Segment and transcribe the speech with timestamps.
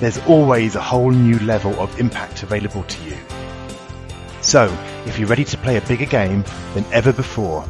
[0.00, 3.16] there's always a whole new level of impact available to you.
[4.40, 4.66] So,
[5.06, 7.64] if you're ready to play a bigger game than ever before,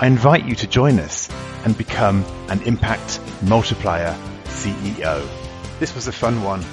[0.00, 1.30] I invite you to join us
[1.64, 5.26] and become an impact multiplier CEO.
[5.78, 6.64] This was a fun one.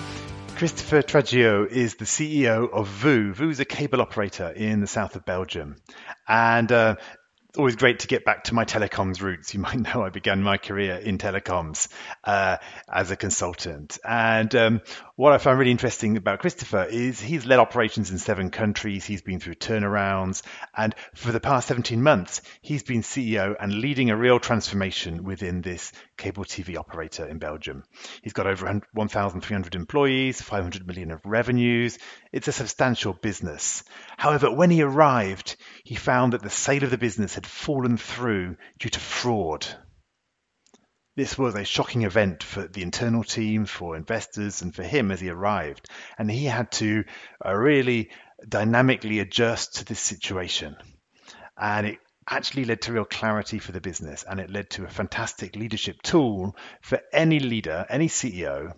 [0.56, 3.34] Christopher Traggio is the CEO of VOO.
[3.34, 5.78] VOO is a cable operator in the south of Belgium.
[6.28, 6.98] And uh,
[7.58, 9.54] always great to get back to my telecoms roots.
[9.54, 11.88] You might know I began my career in telecoms
[12.24, 12.58] uh,
[12.92, 13.98] as a consultant.
[14.08, 14.82] And um,
[15.16, 19.06] what I found really interesting about Christopher is he's led operations in seven countries.
[19.06, 20.44] He's been through turnarounds.
[20.76, 25.62] And for the past 17 months, he's been CEO and leading a real transformation within
[25.62, 27.84] this cable TV operator in Belgium.
[28.22, 31.98] He's got over 1,300 employees, 500 million of revenues.
[32.32, 33.84] It's a substantial business.
[34.18, 35.56] However, when he arrived,
[35.90, 39.66] he found that the sale of the business had fallen through due to fraud.
[41.16, 45.20] This was a shocking event for the internal team, for investors, and for him as
[45.20, 45.90] he arrived.
[46.20, 47.06] And he had to
[47.44, 48.12] uh, really
[48.48, 50.76] dynamically adjust to this situation.
[51.60, 51.98] And it
[52.30, 56.04] actually led to real clarity for the business and it led to a fantastic leadership
[56.04, 58.74] tool for any leader, any CEO,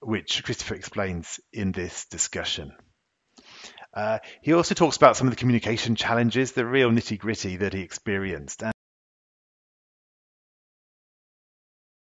[0.00, 2.72] which Christopher explains in this discussion.
[3.94, 7.74] Uh, he also talks about some of the communication challenges, the real nitty gritty that
[7.74, 8.62] he experienced.
[8.62, 8.72] And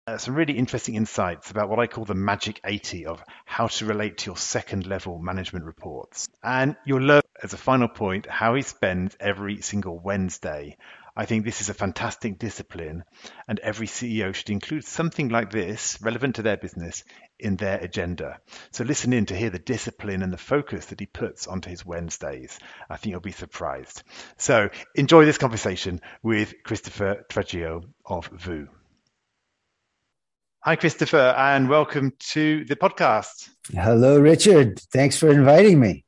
[0.08, 3.86] uh, some really interesting insights about what I call the magic 80 of how to
[3.86, 6.28] relate to your second level management reports.
[6.44, 10.78] And you'll learn, as a final point, how he spends every single Wednesday.
[11.20, 13.04] I think this is a fantastic discipline,
[13.46, 17.04] and every CEO should include something like this, relevant to their business,
[17.38, 18.38] in their agenda.
[18.72, 21.86] So listen in to hear the discipline and the focus that he puts onto his
[21.86, 22.58] Wednesdays.
[22.90, 24.04] I think you'll be surprised.
[24.38, 28.70] So enjoy this conversation with Christopher Traggio of VOO.
[30.62, 33.50] Hi, Christopher, and welcome to the podcast.
[33.74, 34.80] Hello, Richard.
[34.94, 36.06] Thanks for inviting me.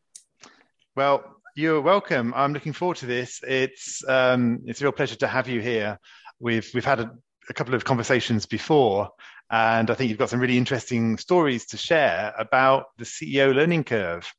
[0.95, 2.33] Well, you're welcome.
[2.35, 3.41] I'm looking forward to this.
[3.47, 5.99] It's um, it's a real pleasure to have you here.
[6.39, 7.11] We've we've had a,
[7.49, 9.09] a couple of conversations before,
[9.49, 13.83] and I think you've got some really interesting stories to share about the CEO learning
[13.83, 14.31] curve.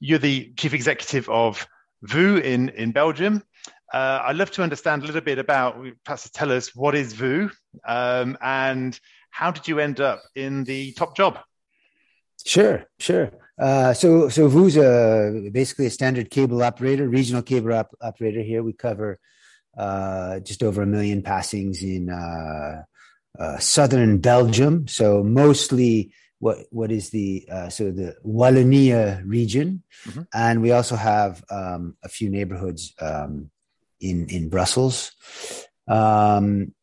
[0.00, 1.66] You're the chief executive of
[2.02, 3.42] VOO in in Belgium.
[3.92, 7.50] Uh, I'd love to understand a little bit about, perhaps tell us what is VOO
[7.86, 8.98] um, and
[9.30, 11.38] how did you end up in the top job?
[12.48, 13.30] Sure, sure.
[13.58, 18.62] Uh, so, so VOO's a, basically a standard cable operator, regional cable op- operator here.
[18.62, 19.18] We cover
[19.76, 22.84] uh, just over a million passings in uh,
[23.38, 24.88] uh southern Belgium.
[24.88, 30.22] So mostly what what is the uh, so the Wallonia region, mm-hmm.
[30.32, 33.50] and we also have um, a few neighborhoods um,
[34.00, 35.12] in in Brussels.
[35.86, 36.74] Um,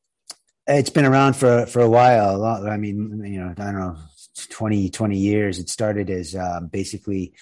[0.67, 2.45] it's been around for for a while.
[2.45, 3.97] I mean, you know, I don't know,
[4.35, 5.59] 20, 20 years.
[5.59, 7.33] It started as um, basically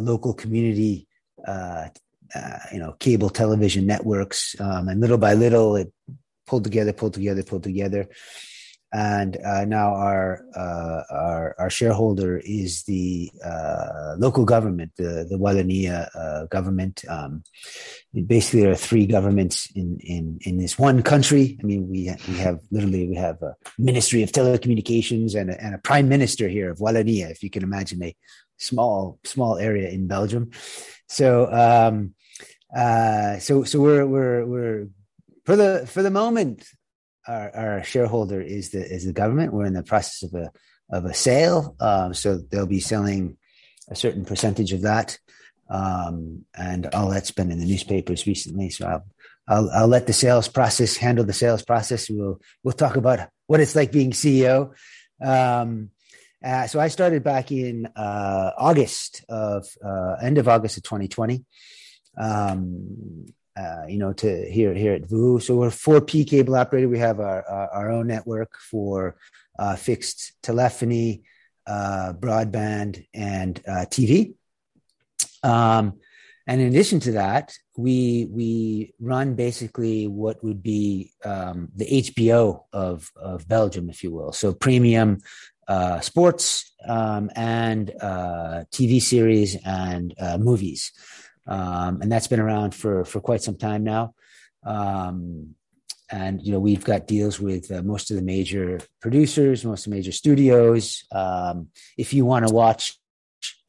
[0.00, 1.06] local community,
[1.46, 1.88] uh,
[2.34, 5.92] uh, you know, cable television networks, um, and little by little, it
[6.46, 8.08] pulled together, pulled together, pulled together
[8.92, 15.36] and uh, now our, uh, our, our shareholder is the uh, local government, the the
[15.36, 17.04] Wallonia uh, government.
[17.08, 17.42] Um,
[18.26, 21.58] basically, there are three governments in, in in this one country.
[21.62, 25.74] I mean, we we have literally we have a Ministry of Telecommunications and a, and
[25.74, 28.16] a Prime Minister here of Wallonia, if you can imagine a
[28.56, 30.50] small small area in Belgium.
[31.08, 32.14] So um,
[32.74, 34.88] uh, so so we're we're we're
[35.44, 36.66] for the for the moment
[37.28, 39.52] our, our shareholder is the is the government.
[39.52, 40.50] We're in the process of a
[40.90, 43.36] of a sale, um, so they'll be selling
[43.90, 45.18] a certain percentage of that,
[45.68, 48.70] um, and all that's been in the newspapers recently.
[48.70, 49.04] So I'll,
[49.46, 52.08] I'll I'll let the sales process handle the sales process.
[52.08, 54.72] We'll we'll talk about what it's like being CEO.
[55.22, 55.90] Um,
[56.44, 61.44] uh, so I started back in uh, August of uh, end of August of 2020.
[62.16, 63.26] Um,
[63.58, 65.40] uh, you know, to here here at VOO.
[65.40, 66.88] So we're 4P cable operator.
[66.88, 69.16] We have our our, our own network for
[69.58, 71.22] uh, fixed telephony,
[71.66, 74.34] uh, broadband, and uh, TV.
[75.42, 75.94] Um,
[76.46, 82.64] and in addition to that, we we run basically what would be um, the HBO
[82.72, 84.32] of of Belgium, if you will.
[84.32, 85.18] So premium
[85.68, 90.92] uh, sports um, and uh, TV series and uh, movies,
[91.48, 94.14] um, and that's been around for for quite some time now.
[94.64, 95.54] Um,
[96.10, 99.90] and you know we've got deals with uh, most of the major producers, most of
[99.90, 101.04] the major studios.
[101.12, 102.98] Um, if you want to watch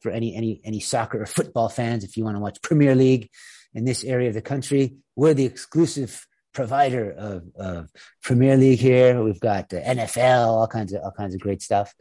[0.00, 3.28] for any any any soccer or football fans, if you want to watch Premier League
[3.74, 7.90] in this area of the country, we're the exclusive provider of, of
[8.22, 9.22] Premier League here.
[9.22, 11.94] We've got the NFL, all kinds of all kinds of great stuff,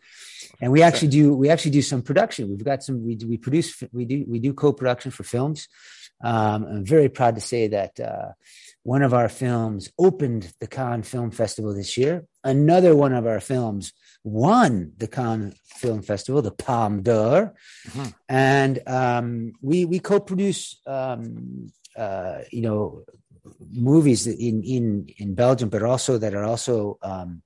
[0.61, 2.49] and we actually do we actually do some production.
[2.49, 5.67] We've got some we do, we produce we do we do co-production for films.
[6.21, 8.29] Um, I'm very proud to say that uh,
[8.83, 12.25] one of our films opened the Cannes Film Festival this year.
[12.43, 13.93] Another one of our films
[14.23, 17.53] won the Cannes Film Festival, the Palme d'Or,
[17.87, 18.09] mm-hmm.
[18.27, 23.03] and um, we we co-produce um, uh, you know
[23.71, 27.41] movies in in in Belgium, but also that are also um,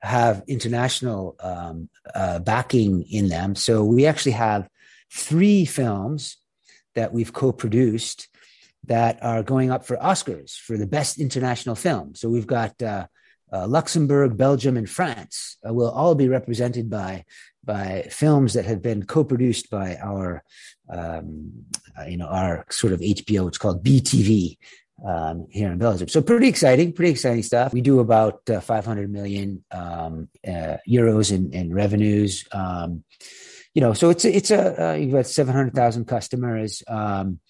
[0.00, 3.54] have international um, uh, backing in them.
[3.54, 4.68] So we actually have
[5.12, 6.38] three films
[6.94, 8.28] that we've co-produced
[8.86, 12.14] that are going up for Oscars for the best international film.
[12.14, 13.06] So we've got uh,
[13.52, 17.24] uh, Luxembourg, Belgium, and France uh, will all be represented by
[17.64, 20.42] by films that have been co-produced by our
[20.88, 21.52] um,
[21.96, 23.46] uh, you know our sort of HBO.
[23.46, 24.56] It's called BeTV
[25.04, 26.08] um, here in Belgium.
[26.08, 27.72] So pretty exciting, pretty exciting stuff.
[27.72, 32.44] We do about uh, 500 million um, uh, euros in, in revenues.
[32.52, 33.04] Um,
[33.74, 36.82] you know, so it's it's a uh, you've got 700,000 customers.
[36.86, 37.40] Um,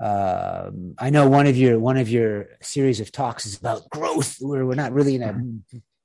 [0.00, 4.36] uh, I know one of your one of your series of talks is about growth,
[4.40, 5.38] where we're not really in a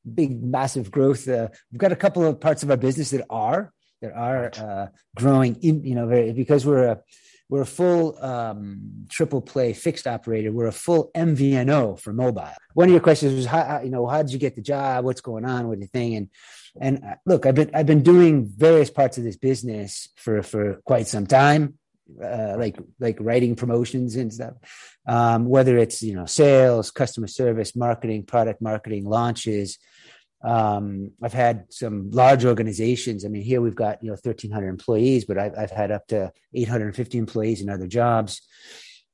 [0.08, 1.28] big, massive growth.
[1.28, 4.88] Uh, we've got a couple of parts of our business that are that are uh,
[5.16, 7.00] growing in, you know, very, because we're a
[7.54, 10.52] we're a full um, triple play fixed operator.
[10.52, 12.50] We're a full MVNO for mobile.
[12.74, 15.06] One of your questions was, how, you know, how did you get the job?
[15.06, 16.16] What's going on with the thing?
[16.16, 16.30] And
[16.82, 20.82] and uh, look, I've been I've been doing various parts of this business for for
[20.84, 21.76] quite some time,
[22.20, 24.54] uh, like like writing promotions and stuff.
[25.08, 29.78] Um, whether it's you know sales, customer service, marketing, product marketing, launches,
[30.44, 33.24] um, I've had some large organizations.
[33.24, 36.34] I mean, here we've got you know 1,300 employees, but I've, I've had up to
[36.54, 38.42] 850 employees in other jobs,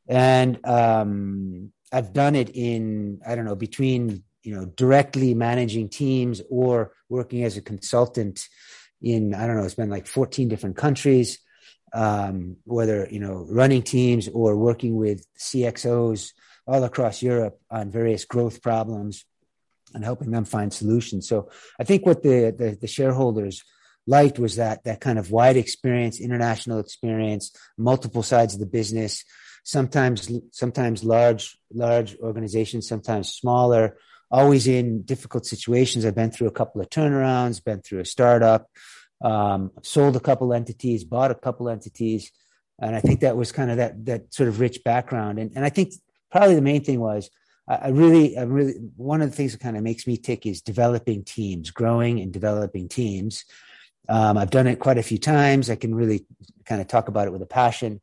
[0.08, 6.42] and um, I've done it in I don't know between you know directly managing teams
[6.50, 8.48] or working as a consultant
[9.02, 11.38] in I don't know it's been like 14 different countries,
[11.94, 16.32] um, whether you know running teams or working with CXOs
[16.66, 19.26] all across Europe on various growth problems
[19.94, 21.28] and helping them find solutions.
[21.28, 21.50] So
[21.80, 23.64] I think what the, the, the shareholders
[24.08, 29.24] liked was that that kind of wide experience, international experience, multiple sides of the business.
[29.64, 33.98] Sometimes sometimes large large organizations, sometimes smaller.
[34.32, 36.06] Always in difficult situations.
[36.06, 38.70] I've been through a couple of turnarounds, been through a startup,
[39.24, 42.32] um, sold a couple entities, bought a couple entities,
[42.80, 45.40] and I think that was kind of that that sort of rich background.
[45.40, 45.94] And and I think
[46.32, 47.30] probably the main thing was
[47.70, 50.62] I really, I really, one of the things that kind of makes me tick is
[50.62, 53.46] developing teams, growing and developing teams.
[54.08, 55.70] Um, I've done it quite a few times.
[55.70, 56.26] I can really
[56.66, 58.02] kind of talk about it with a passion,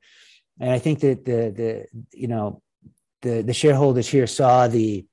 [0.61, 2.63] and I think that the the you know
[3.23, 5.05] the the shareholders here saw the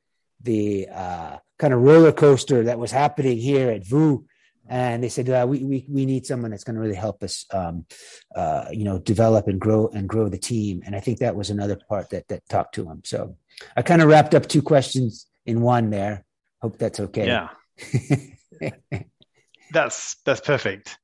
[0.41, 4.25] the uh, kind of roller coaster that was happening here at VOO,
[4.67, 7.45] and they said uh, we, we we need someone that's going to really help us
[7.51, 7.85] um,
[8.35, 11.49] uh, you know develop and grow and grow the team and i think that was
[11.49, 13.35] another part that that talked to them so
[13.75, 16.25] I kind of wrapped up two questions in one there.
[16.61, 17.27] Hope that's okay.
[17.27, 17.49] Yeah.
[19.71, 20.97] that's that's perfect.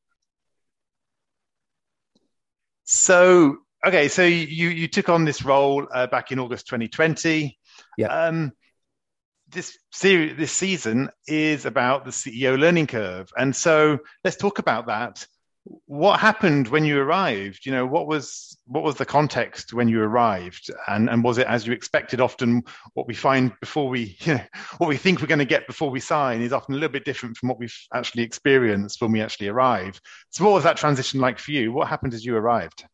[2.85, 7.57] So okay, so you you took on this role uh, back in August 2020.
[7.97, 8.07] Yeah.
[8.07, 8.51] Um,
[9.49, 14.87] this series, this season is about the CEO learning curve, and so let's talk about
[14.87, 15.25] that
[15.85, 17.65] what happened when you arrived?
[17.65, 20.71] You know what was what was the context when you arrived?
[20.87, 22.21] And and was it as you expected?
[22.21, 24.41] Often what we find before we you know
[24.77, 27.05] what we think we're going to get before we sign is often a little bit
[27.05, 29.99] different from what we've actually experienced when we actually arrive.
[30.29, 31.71] So what was that transition like for you?
[31.71, 32.85] What happened as you arrived?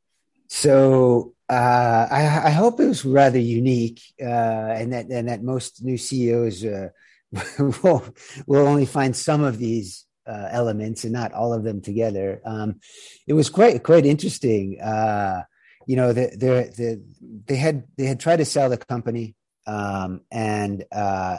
[0.48, 5.84] So uh, I, I, hope it was rather unique uh, and that and that most
[5.84, 6.90] new ceos uh,
[7.84, 8.04] will
[8.48, 12.42] will only find some of these uh, elements and not all of them together.
[12.46, 12.80] Um,
[13.28, 14.80] it was quite quite interesting.
[14.82, 15.44] Uh,
[15.88, 17.04] you know, the, the, the,
[17.46, 19.36] they had they had tried to sell the company,
[19.68, 21.38] um, and uh,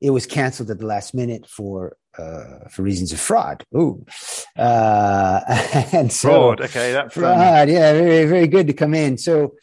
[0.00, 3.64] it was canceled at the last minute for uh, for reasons of fraud.
[3.74, 4.04] Ooh,
[4.56, 5.40] uh,
[5.92, 6.60] and so fraud.
[6.62, 7.68] Okay, fraud.
[7.68, 7.74] Um...
[7.74, 9.16] Yeah, very very good to come in.
[9.18, 9.54] So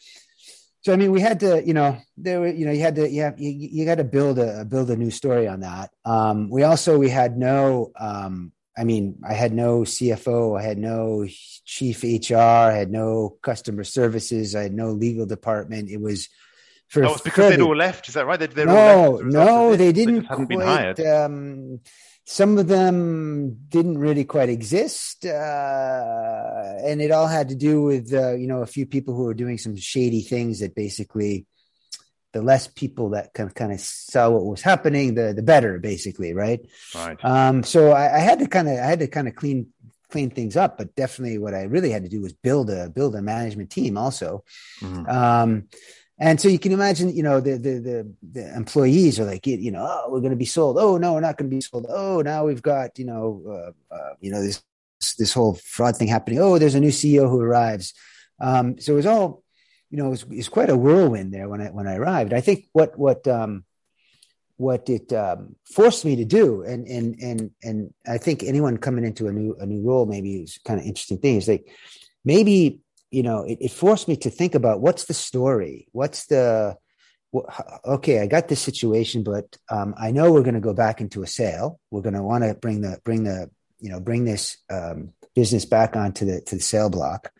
[0.84, 3.08] so I mean, we had to, you know, there were, you know, you had to,
[3.08, 5.90] you have, you, you got to build a build a new story on that.
[6.04, 10.78] Um, we also we had no um, I mean, I had no CFO, I had
[10.78, 11.26] no
[11.64, 15.90] chief HR, I had no customer services, I had no legal department.
[15.90, 16.28] It was
[16.88, 18.08] for oh, it's because they'd all left.
[18.08, 18.38] Is that right?
[18.38, 20.26] They'd, they'd no, no, they didn't.
[20.28, 21.00] They quite, hired.
[21.00, 21.80] Um,
[22.24, 28.12] some of them didn't really quite exist, uh, and it all had to do with
[28.12, 31.46] uh, you know a few people who were doing some shady things that basically
[32.34, 36.34] the less people that can kind of saw what was happening, the the better, basically,
[36.34, 36.60] right?
[36.94, 37.16] Right.
[37.24, 39.68] Um, so I, I had to kind of I had to kind of clean
[40.10, 43.14] clean things up, but definitely what I really had to do was build a build
[43.14, 44.44] a management team also.
[44.80, 45.08] Mm-hmm.
[45.08, 45.68] Um,
[46.18, 49.70] and so you can imagine, you know, the the the, the employees are like, you
[49.70, 50.76] know, oh, we're going to be sold.
[50.76, 51.86] Oh no, we're not going to be sold.
[51.88, 54.60] Oh, now we've got, you know, uh, uh, you know this
[55.18, 56.40] this whole fraud thing happening.
[56.40, 57.94] Oh, there's a new CEO who arrives.
[58.40, 59.43] Um, so it was all
[59.94, 62.32] you know, it was, it quite a whirlwind there when I when I arrived.
[62.32, 63.64] I think what what um,
[64.56, 69.04] what it um, forced me to do, and and and and I think anyone coming
[69.04, 71.68] into a new a new role maybe is kind of interesting thing is like
[72.24, 72.80] maybe
[73.12, 76.76] you know it, it forced me to think about what's the story, what's the
[77.86, 81.22] okay, I got this situation, but um, I know we're going to go back into
[81.22, 81.78] a sale.
[81.92, 83.48] We're going to want to bring the bring the
[83.78, 87.30] you know bring this um, business back onto the to the sale block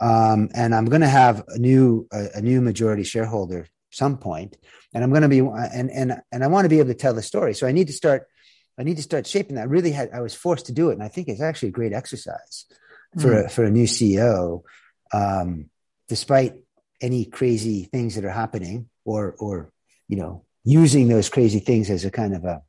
[0.00, 4.56] um, and I'm going to have a new a, a, new majority shareholder some point,
[4.94, 7.14] and I'm going to be and and and I want to be able to tell
[7.14, 7.54] the story.
[7.54, 8.26] So I need to start
[8.78, 9.68] I need to start shaping that.
[9.68, 11.92] Really had I was forced to do it, and I think it's actually a great
[11.92, 12.66] exercise
[13.18, 13.46] for mm.
[13.46, 14.62] a, for a new CEO,
[15.12, 15.70] um,
[16.08, 16.54] despite
[17.00, 19.72] any crazy things that are happening, or or
[20.08, 22.62] you know using those crazy things as a kind of a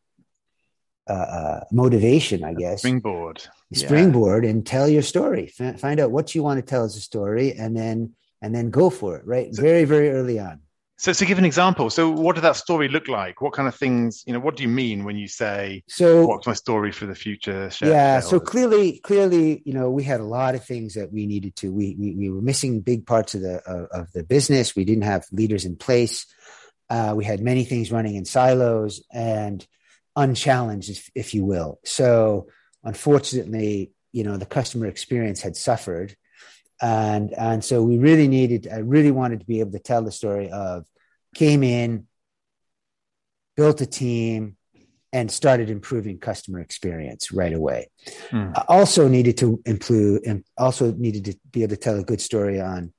[1.09, 2.79] uh, uh, motivation, I guess.
[2.79, 3.43] Springboard.
[3.73, 4.51] Springboard yeah.
[4.51, 5.53] and tell your story.
[5.59, 8.69] F- find out what you want to tell as a story, and then and then
[8.69, 9.25] go for it.
[9.25, 10.61] Right, so, very very early on.
[10.99, 13.39] So, to give an example, so what did that story look like?
[13.39, 16.47] What kind of things, you know, what do you mean when you say, "So, what's
[16.47, 20.55] my story for the future?" yeah, so clearly, clearly, you know, we had a lot
[20.55, 21.71] of things that we needed to.
[21.71, 24.75] We we, we were missing big parts of the of, of the business.
[24.75, 26.25] We didn't have leaders in place.
[26.89, 29.65] Uh, we had many things running in silos, and
[30.17, 31.79] unchallenged, if, if you will.
[31.85, 32.47] So
[32.83, 36.15] unfortunately, you know, the customer experience had suffered.
[36.81, 40.11] And, and so we really needed, I really wanted to be able to tell the
[40.11, 40.85] story of
[41.35, 42.07] came in,
[43.55, 44.57] built a team,
[45.13, 47.89] and started improving customer experience right away.
[48.29, 48.51] Hmm.
[48.55, 52.21] I also needed to improve and also needed to be able to tell a good
[52.21, 52.93] story on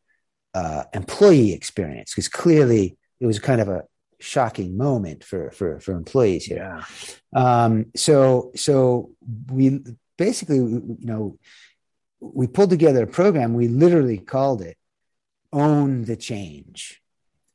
[0.54, 3.84] uh, employee experience because clearly it was kind of a
[4.20, 6.82] shocking moment for for for employees here.
[7.34, 7.64] Yeah.
[7.64, 9.12] Um, so so
[9.50, 9.80] we
[10.16, 11.38] basically you know
[12.20, 13.54] we pulled together a program.
[13.54, 14.76] We literally called it
[15.52, 17.00] "Own the Change,"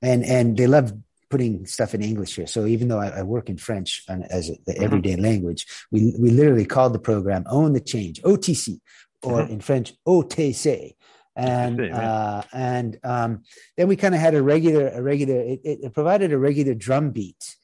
[0.01, 0.93] and and they love
[1.29, 2.45] putting stuff in English here.
[2.45, 4.83] So even though I, I work in French as a, the mm-hmm.
[4.83, 5.23] everyday mm-hmm.
[5.23, 8.79] language, we we literally called the program "Own the Change" (OTC),
[9.23, 9.53] or mm-hmm.
[9.53, 10.93] in French "OTC."
[11.35, 13.43] And uh, and um,
[13.75, 17.11] then we kind of had a regular a regular it, it provided a regular drum
[17.11, 17.55] beat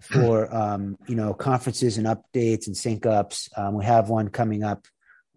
[0.00, 3.48] for um, you know conferences and updates and sync ups.
[3.56, 4.86] Um, we have one coming up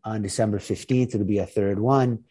[0.03, 1.15] on December fifteenth.
[1.15, 2.25] It'll be a third one,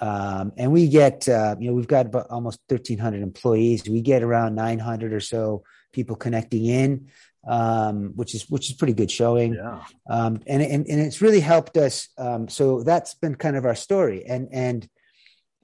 [0.00, 3.88] um, and we get uh, you know we've got about almost thirteen hundred employees.
[3.88, 7.08] We get around nine hundred or so people connecting in
[7.46, 9.54] um, which is which is pretty good showing.
[9.54, 9.82] Yeah.
[10.08, 12.08] Um, and, and and it's really helped us.
[12.18, 14.88] Um, so that's been kind of our story, and and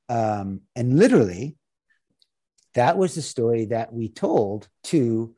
[0.09, 1.57] um, and literally,
[2.75, 5.35] that was the story that we told to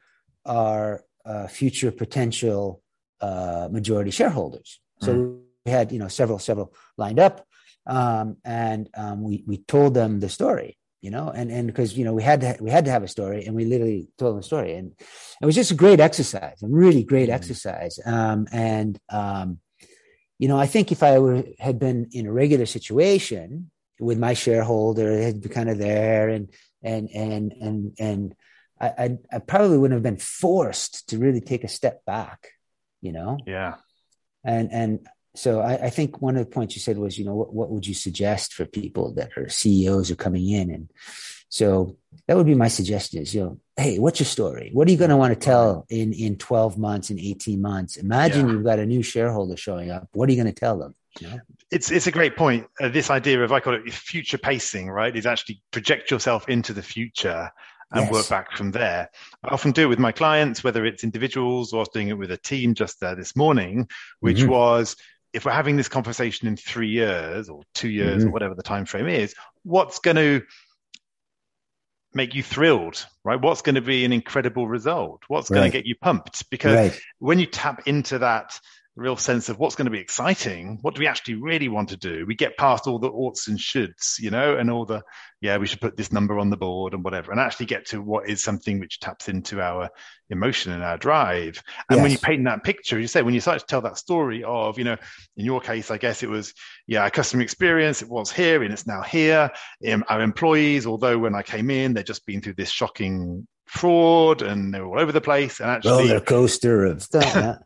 [0.47, 2.83] our uh, future potential
[3.21, 4.81] uh, majority shareholders.
[5.01, 5.41] So mm.
[5.67, 7.45] we had you know several several lined up,
[7.87, 12.05] um, and um, we we told them the story you know and and because you
[12.05, 14.41] know we had to we had to have a story and we literally told them
[14.41, 14.93] a story and
[15.41, 17.33] it was just a great exercise a really great mm.
[17.33, 17.99] exercise.
[18.05, 19.61] Um, and um,
[20.39, 24.35] you know i think if i were, had been in a regular situation with my
[24.35, 26.53] shareholder it had been kind of there and
[26.83, 28.35] and and and and
[28.81, 32.49] I, I, I probably wouldn't have been forced to really take a step back
[33.01, 33.39] you know?
[33.47, 33.75] Yeah.
[34.45, 35.07] And and
[35.39, 37.71] so I, I, think one of the points you said was, you know, what, what
[37.71, 40.71] would you suggest for people that are CEOs are coming in?
[40.73, 40.91] And
[41.49, 44.71] so that would be my suggestion is, you know, hey, what's your story?
[44.73, 47.97] What are you going to want to tell in, in 12 months, in 18 months?
[47.97, 48.53] Imagine yeah.
[48.53, 50.09] you've got a new shareholder showing up.
[50.13, 50.97] What are you going to tell them?
[51.21, 51.41] You know?
[51.71, 52.67] It's it's a great point.
[52.81, 55.15] Uh, this idea of I call it future pacing, right?
[55.15, 57.51] Is actually project yourself into the future
[57.93, 58.13] and yes.
[58.13, 59.11] work back from there.
[59.45, 62.19] I often do it with my clients, whether it's individuals or I was doing it
[62.19, 63.89] with a team just uh, this morning,
[64.21, 64.51] which mm-hmm.
[64.51, 64.97] was
[65.33, 68.29] if we're having this conversation in three years or two years mm-hmm.
[68.29, 70.43] or whatever the time frame is, what's going to
[72.15, 73.41] make you thrilled, right?
[73.41, 75.23] What's going to be an incredible result?
[75.29, 75.59] What's right.
[75.59, 76.49] going to get you pumped?
[76.51, 77.01] Because right.
[77.19, 78.59] when you tap into that
[78.99, 80.79] real sense of what's going to be exciting.
[80.83, 82.27] What do we actually really want to do?
[82.27, 85.03] We get past all the oughts and shoulds, you know, and all the,
[85.41, 88.03] yeah, we should put this number on the board and whatever, and actually get to
[88.03, 89.89] what is something which taps into our
[90.31, 91.63] emotion and our drive.
[91.89, 92.03] And yes.
[92.03, 94.79] when you paint that picture, you say, when you start to tell that story of,
[94.79, 94.97] you know,
[95.37, 96.53] in your case, I guess it was,
[96.89, 99.51] yeah, our customer experience, it was here and it's now here.
[99.89, 104.43] Um, our employees, although when I came in, they'd just been through this shocking fraud
[104.43, 107.59] and they were all over the place and actually roller coaster of stuff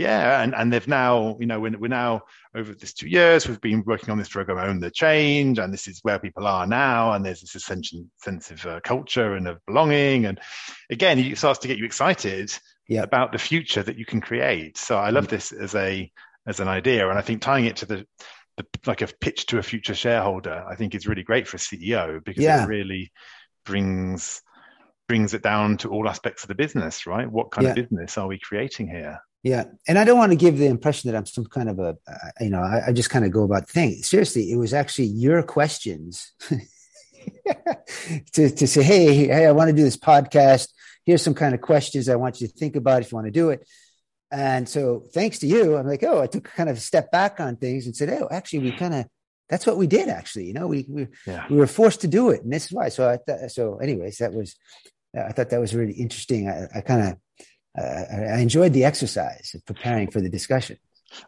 [0.00, 2.22] yeah, and, and they've now, you know, we're, we're now
[2.54, 5.86] over this two years, we've been working on this program, Own the Change, and this
[5.86, 9.64] is where people are now, and there's this essential sense of uh, culture and of
[9.66, 10.24] belonging.
[10.24, 10.40] And
[10.90, 12.50] again, it starts to get you excited
[12.88, 13.04] yep.
[13.04, 14.78] about the future that you can create.
[14.78, 15.36] So I love mm-hmm.
[15.36, 16.10] this as a
[16.46, 18.06] as an idea, and I think tying it to the,
[18.56, 21.60] the like a pitch to a future shareholder, I think is really great for a
[21.60, 22.64] CEO because yeah.
[22.64, 23.12] it really
[23.66, 24.40] brings
[25.06, 27.30] brings it down to all aspects of the business, right?
[27.30, 27.70] What kind yeah.
[27.70, 29.18] of business are we creating here?
[29.42, 31.96] Yeah, and I don't want to give the impression that I'm some kind of a,
[32.06, 34.06] uh, you know, I, I, just kind of go about things.
[34.06, 36.32] Seriously, it was actually your questions
[38.32, 40.68] to to say, hey, hey, I want to do this podcast.
[41.06, 43.30] Here's some kind of questions I want you to think about if you want to
[43.30, 43.66] do it.
[44.30, 47.40] And so, thanks to you, I'm like, oh, I took kind of a step back
[47.40, 49.06] on things and said, oh, actually, we kind of
[49.48, 50.08] that's what we did.
[50.08, 51.46] Actually, you know, we we, yeah.
[51.48, 52.90] we were forced to do it, and this is why.
[52.90, 54.54] So I th- so, anyways, that was
[55.14, 56.48] I thought that was really interesting.
[56.48, 60.78] I, I kind of I enjoyed the exercise of preparing for the discussion.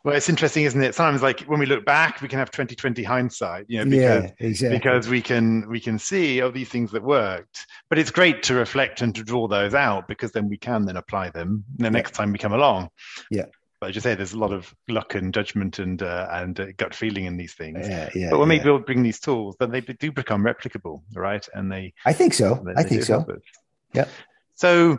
[0.05, 0.95] Well, it's interesting, isn't it?
[0.95, 4.47] Sometimes, like when we look back, we can have 2020 hindsight, you know, because, yeah,
[4.47, 4.79] exactly.
[4.79, 7.67] because we can we can see oh these things that worked.
[7.89, 10.97] But it's great to reflect and to draw those out because then we can then
[10.97, 12.91] apply them the next time we come along.
[13.31, 13.47] Yeah.
[13.81, 16.67] But as you say, there's a lot of luck and judgment and uh, and uh,
[16.77, 17.89] gut feeling in these things.
[17.89, 18.31] Yeah, yeah.
[18.31, 18.59] But when yeah.
[18.59, 21.47] we build bring these tools, then they do become replicable, right?
[21.53, 21.95] And they.
[22.07, 22.63] I think so.
[22.65, 23.27] They, I think so.
[23.93, 24.07] Yeah.
[24.55, 24.99] So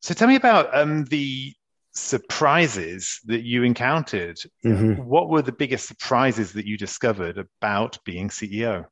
[0.00, 1.52] so tell me about um, the
[1.92, 4.38] surprises that you encountered.
[4.64, 5.02] Mm-hmm.
[5.02, 8.86] What were the biggest surprises that you discovered about being CEO?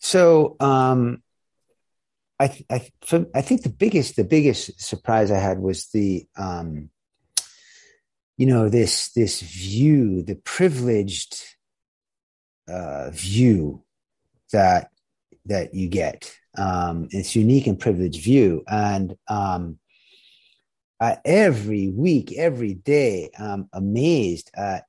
[0.00, 1.22] So um,
[2.38, 2.90] I, I,
[3.34, 6.90] I think the biggest the biggest surprise I had was the um,
[8.36, 11.36] you know this this view, the privileged
[12.68, 13.84] uh, view
[14.52, 14.90] that
[15.46, 18.62] that you get um, it's unique and privileged view.
[18.66, 19.78] And um,
[21.24, 24.84] every week, every day, I'm amazed at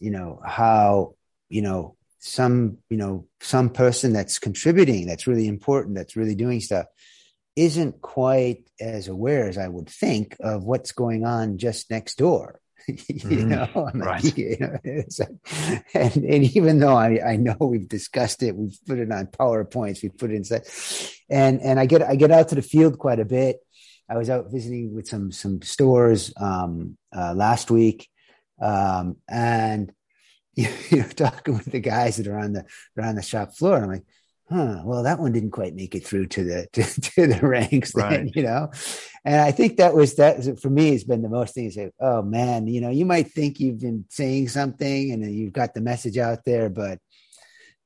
[0.00, 1.14] you know how
[1.48, 6.60] you know some you know some person that's contributing, that's really important, that's really doing
[6.60, 6.86] stuff,
[7.54, 12.60] isn't quite as aware as I would think of what's going on just next door.
[12.88, 13.48] you mm-hmm.
[13.48, 14.36] know, right.
[14.36, 14.78] you know
[15.94, 20.02] and, and even though I, I know we've discussed it, we've put it on PowerPoints,
[20.02, 20.62] we put it inside,
[21.28, 23.58] and and I get I get out to the field quite a bit.
[24.08, 28.08] I was out visiting with some some stores um, uh, last week,
[28.60, 29.92] um, and
[30.54, 32.64] you know, talking with the guys that are on the
[32.96, 34.04] are on the shop floor, and I'm like,
[34.50, 37.92] huh, well, that one didn't quite make it through to the to, to the ranks,
[37.92, 38.36] then, right.
[38.36, 38.70] you know.
[39.24, 41.70] And I think that was that for me has been the most thing.
[41.70, 45.74] Say, oh man, you know, you might think you've been saying something and you've got
[45.74, 46.98] the message out there, but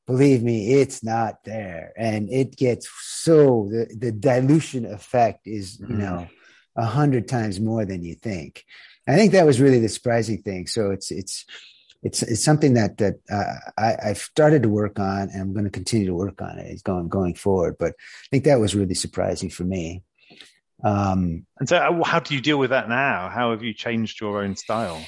[0.06, 5.86] believe me, it's not there, and it gets so the the dilution effect is you
[5.86, 5.98] mm.
[5.98, 6.28] know
[6.76, 8.64] a hundred times more than you think.
[9.06, 10.66] I think that was really the surprising thing.
[10.66, 11.44] So it's it's
[12.02, 15.64] it's it's something that that uh, I, have started to work on, and I'm going
[15.64, 16.66] to continue to work on it.
[16.66, 20.02] It's going going forward, but I think that was really surprising for me.
[20.82, 23.28] Um, and so, uh, how do you deal with that now?
[23.28, 25.04] How have you changed your own style?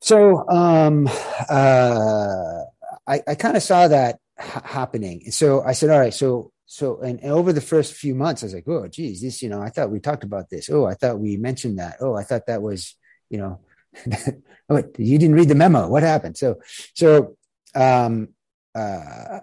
[0.00, 1.06] So, um,
[1.50, 2.60] uh,
[3.06, 7.00] I, I kind of saw that ha- happening, so I said, "All right." So, so,
[7.00, 9.60] and, and, over the first few months, I was like, "Oh, geez, this, you know,
[9.60, 10.70] I thought we talked about this.
[10.70, 11.98] Oh, I thought we mentioned that.
[12.00, 12.96] Oh, I thought that was,
[13.28, 13.60] you know."
[14.66, 15.88] what you didn't read the memo.
[15.88, 16.36] What happened?
[16.36, 16.60] So
[16.94, 17.36] so
[17.74, 18.28] um
[18.74, 19.40] uh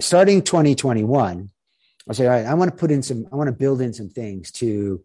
[0.00, 1.50] starting 2021
[2.08, 3.92] i say all right i want to put in some i want to build in
[3.92, 5.02] some things to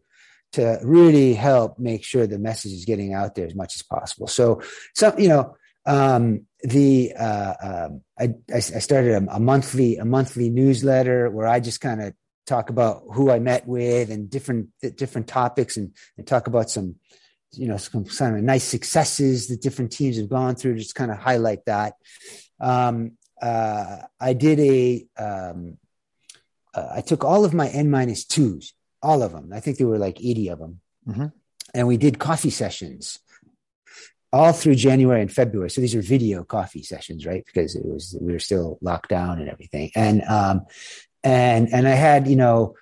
[0.55, 4.27] to really help make sure the message is getting out there as much as possible.
[4.27, 4.61] So
[4.93, 10.49] so you know um the uh um, I, I started a, a monthly a monthly
[10.49, 12.13] newsletter where i just kind of
[12.47, 16.95] talk about who i met with and different different topics and, and talk about some
[17.57, 21.11] you know some kind of nice successes that different teams have gone through just kind
[21.11, 21.93] of highlight that.
[22.59, 25.77] Um, uh, i did a um,
[26.73, 29.51] uh, I took all of my n minus twos all of them.
[29.53, 30.81] I think there were like 80 of them.
[31.07, 31.25] Mm-hmm.
[31.75, 33.19] and we did coffee sessions
[34.33, 35.69] all through january and february.
[35.69, 37.45] So these are video coffee sessions right?
[37.45, 39.91] Because it was we were still locked down and everything.
[39.95, 40.65] And um
[41.23, 42.75] and and i had you know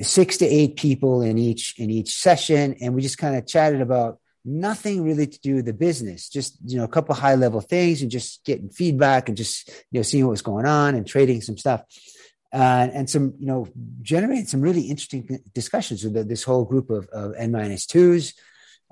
[0.00, 3.80] six to eight people in each in each session and we just kind of chatted
[3.80, 7.60] about nothing really to do with the business, just, you know, a couple high level
[7.60, 11.06] things and just getting feedback and just, you know, seeing what was going on and
[11.06, 11.82] trading some stuff.
[12.52, 13.68] Uh, and some, you know,
[14.00, 18.34] generated some really interesting discussions with this whole group of, of N minus twos.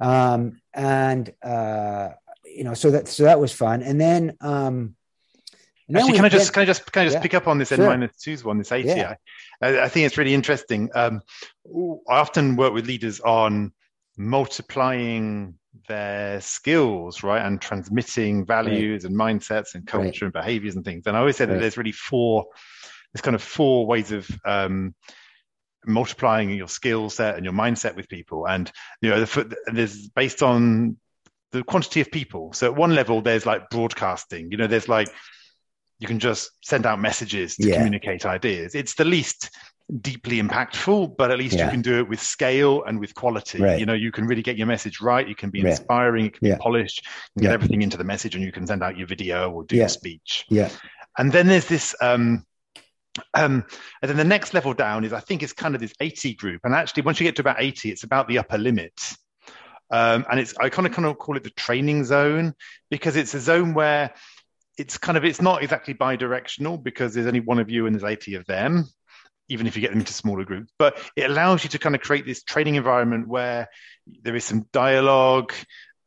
[0.00, 2.10] Um, and, uh,
[2.44, 3.82] you know, so that, so that was fun.
[3.82, 4.96] And then, um,
[5.86, 7.58] and Actually, can I just can I just can I just yeah, pick up on
[7.58, 7.78] this sure.
[7.78, 8.86] N minus twos one, this ATI?
[8.86, 9.16] Yeah.
[9.62, 10.90] I, I, think it's really interesting.
[10.94, 11.20] Um,
[12.08, 13.72] I often work with leaders on
[14.16, 15.54] multiplying
[15.88, 19.10] their skills, right, and transmitting values right.
[19.10, 20.22] and mindsets and culture right.
[20.22, 21.06] and behaviors and things.
[21.06, 21.60] And I always say that right.
[21.60, 22.46] there's really four,
[23.12, 24.94] there's kind of four ways of um,
[25.86, 28.46] multiplying your skill set and your mindset with people.
[28.46, 30.96] And you know, the, there's based on
[31.52, 32.52] the quantity of people.
[32.52, 34.50] So at one level, there's like broadcasting.
[34.50, 35.08] You know, there's like
[35.98, 37.76] you can just send out messages to yeah.
[37.76, 38.74] communicate ideas.
[38.74, 39.50] It's the least
[40.00, 41.66] deeply impactful, but at least yeah.
[41.66, 43.60] you can do it with scale and with quality.
[43.60, 43.78] Right.
[43.78, 45.26] You know, you can really get your message right.
[45.26, 46.26] You can be inspiring.
[46.26, 46.54] It can yeah.
[46.54, 47.02] be polished.
[47.04, 49.64] You can get everything into the message, and you can send out your video or
[49.64, 50.46] do your speech.
[50.48, 50.70] Yeah.
[51.18, 51.94] And then there's this.
[52.00, 52.44] Um,
[53.34, 53.64] um,
[54.02, 56.62] and then the next level down is, I think, it's kind of this 80 group.
[56.64, 59.00] And actually, once you get to about 80, it's about the upper limit.
[59.90, 62.54] Um, and it's I kind of kind of call it the training zone
[62.90, 64.12] because it's a zone where
[64.76, 68.04] it's kind of it's not exactly bi-directional because there's only one of you and there's
[68.04, 68.86] 80 of them
[69.48, 70.72] even if you get them into smaller groups.
[70.78, 73.68] But it allows you to kind of create this training environment where
[74.22, 75.52] there is some dialogue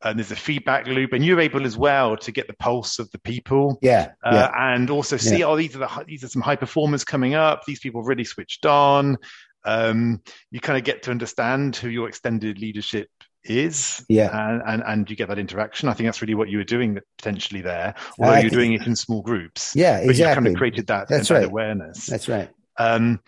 [0.02, 3.10] and there's a feedback loop, and you're able as well to get the pulse of
[3.10, 3.78] the people.
[3.82, 4.74] Yeah, uh, yeah.
[4.74, 5.46] and also see, yeah.
[5.46, 7.64] oh, these are the these are some high performers coming up.
[7.64, 9.16] These people really switched on.
[9.64, 13.08] Um, you kind of get to understand who your extended leadership
[13.44, 14.50] is yeah.
[14.50, 15.88] and, and and you get that interaction.
[15.88, 18.96] I think that's really what you were doing potentially there although you're doing it in
[18.96, 19.74] small groups.
[19.74, 20.06] Yeah exactly.
[20.06, 21.44] but you kind of created that, that's that right.
[21.44, 22.06] awareness.
[22.06, 22.50] That's right.
[22.78, 23.20] Um,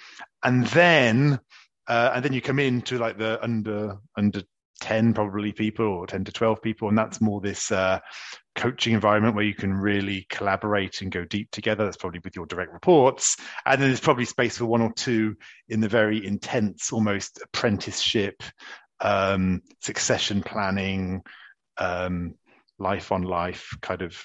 [0.43, 1.39] and then
[1.89, 4.43] uh, and then you come into like the under under
[4.81, 7.99] 10 probably people or 10 to 12 people and that's more this uh,
[8.57, 11.85] coaching environment where you can really collaborate and go deep together.
[11.85, 13.37] That's probably with your direct reports.
[13.67, 15.37] And then there's probably space for one or two
[15.69, 18.43] in the very intense almost apprenticeship
[19.01, 21.23] um, succession planning
[21.79, 22.35] um,
[22.79, 24.17] life on life kind of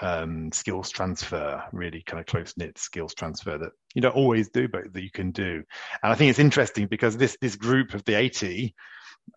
[0.00, 4.68] um, skills transfer, really kind of close knit skills transfer that you don't always do,
[4.68, 5.62] but that you can do.
[6.02, 8.74] And I think it's interesting because this this group of the 80,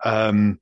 [0.06, 0.60] um,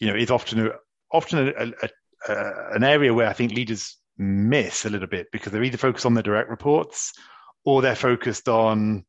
[0.00, 0.70] you know, is often
[1.12, 1.88] often a, a,
[2.28, 6.06] a, an area where I think leaders miss a little bit because they're either focused
[6.06, 7.12] on the direct reports
[7.64, 9.04] or they're focused on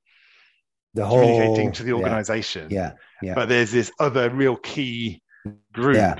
[0.96, 2.68] the whole communicating to the organization.
[2.70, 3.30] Yeah, yeah.
[3.30, 3.36] yeah.
[3.36, 5.22] But there's this other real key
[5.74, 6.16] group yeah.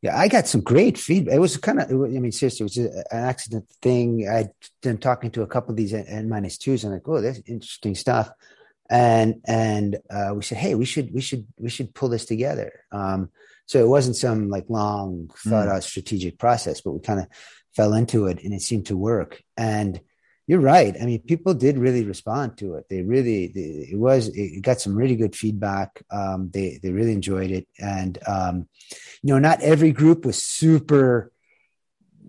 [0.00, 1.34] Yeah, I got some great feedback.
[1.34, 4.28] It was kind of, I mean, seriously, it was an accident thing.
[4.28, 6.84] I'd been talking to a couple of these N minus twos.
[6.84, 8.30] I'm like, oh, that's interesting stuff.
[8.88, 12.84] And and uh, we said, hey, we should we should we should pull this together.
[12.92, 13.30] Um,
[13.66, 15.72] so it wasn't some like long thought mm.
[15.72, 17.26] out strategic process, but we kind of
[17.74, 19.42] fell into it, and it seemed to work.
[19.56, 20.00] And
[20.48, 20.96] you're right.
[20.98, 22.86] I mean, people did really respond to it.
[22.88, 26.02] They really, it was, it got some really good feedback.
[26.10, 27.68] Um, they, they really enjoyed it.
[27.78, 28.66] And, um,
[29.22, 31.30] you know, not every group was super,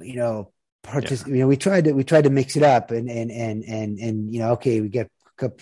[0.01, 0.51] you know,
[0.83, 1.33] partic- yeah.
[1.33, 3.97] you know, we tried to, we tried to mix it up and, and, and, and,
[3.99, 5.09] and, you know, okay, we get,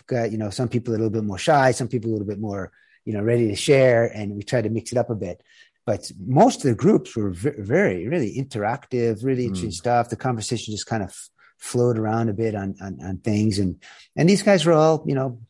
[0.08, 2.40] got, you know, some people a little bit more shy, some people a little bit
[2.40, 2.72] more,
[3.06, 4.06] you know, ready to share.
[4.06, 5.44] And we tried to mix it up a bit
[5.86, 9.74] but most of the groups were very, really interactive, really interesting mm.
[9.74, 10.10] stuff.
[10.10, 11.16] The conversation just kind of
[11.58, 13.60] flowed around a bit on, on, on things.
[13.60, 13.82] And,
[14.16, 15.42] and these guys were all, you know,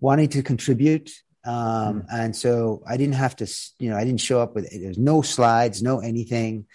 [0.00, 1.10] wanting to contribute.
[1.44, 2.06] Um, mm.
[2.12, 3.46] and so I didn't have to,
[3.78, 6.66] you know, I didn't show up with, there's no slides, no anything,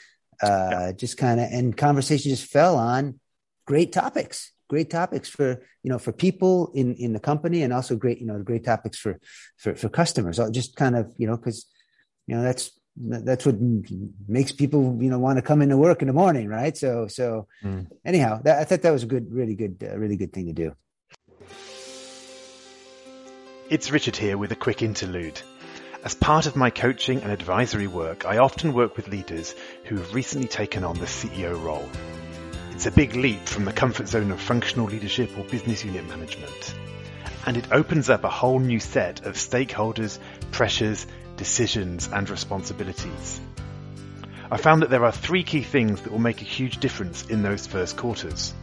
[0.41, 0.91] uh, yeah.
[0.93, 3.19] just kind of, and conversation just fell on
[3.67, 7.95] great topics, great topics for, you know, for people in, in the company and also
[7.95, 9.19] great, you know, great topics for,
[9.57, 10.39] for, for customers.
[10.51, 11.65] Just kind of, you know, cause,
[12.25, 13.55] you know, that's that's what
[14.27, 16.77] makes people you know want to come into work in the morning right?
[16.77, 17.87] So so mm.
[18.05, 20.53] anyhow that, i thought that was a good really good uh, really good thing to
[20.53, 20.75] do.
[23.69, 25.41] It's richard here with a quick interlude.
[26.03, 30.13] As part of my coaching and advisory work i often work with leaders who have
[30.13, 31.89] recently taken on the ceo role.
[32.71, 36.75] It's a big leap from the comfort zone of functional leadership or business unit management.
[37.45, 40.19] And it opens up a whole new set of stakeholders
[40.51, 43.41] pressures decisions and responsibilities.
[44.51, 47.41] I found that there are three key things that will make a huge difference in
[47.41, 48.53] those first quarters.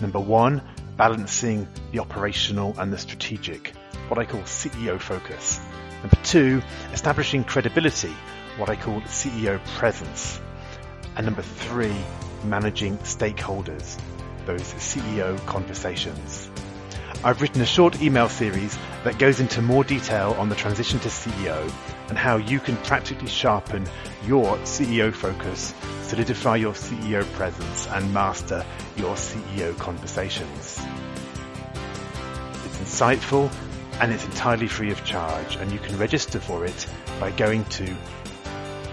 [0.00, 0.62] Number one,
[0.96, 3.72] balancing the operational and the strategic,
[4.08, 5.58] what I call CEO focus.
[6.02, 8.14] Number two, establishing credibility,
[8.56, 10.40] what I call CEO presence.
[11.16, 11.96] And number three,
[12.44, 13.98] managing stakeholders,
[14.46, 16.51] those CEO conversations.
[17.24, 21.08] I've written a short email series that goes into more detail on the transition to
[21.08, 21.72] CEO
[22.08, 23.86] and how you can practically sharpen
[24.26, 30.80] your CEO focus, solidify your CEO presence, and master your CEO conversations.
[32.64, 33.52] It's insightful
[34.00, 36.88] and it's entirely free of charge, and you can register for it
[37.20, 37.84] by going to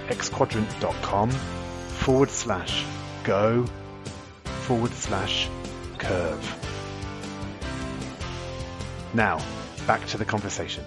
[0.09, 2.85] xquadrant.com forward slash
[3.23, 3.65] go
[4.43, 5.49] forward slash
[5.97, 6.68] curve.
[9.13, 9.43] Now,
[9.87, 10.83] back to the conversation.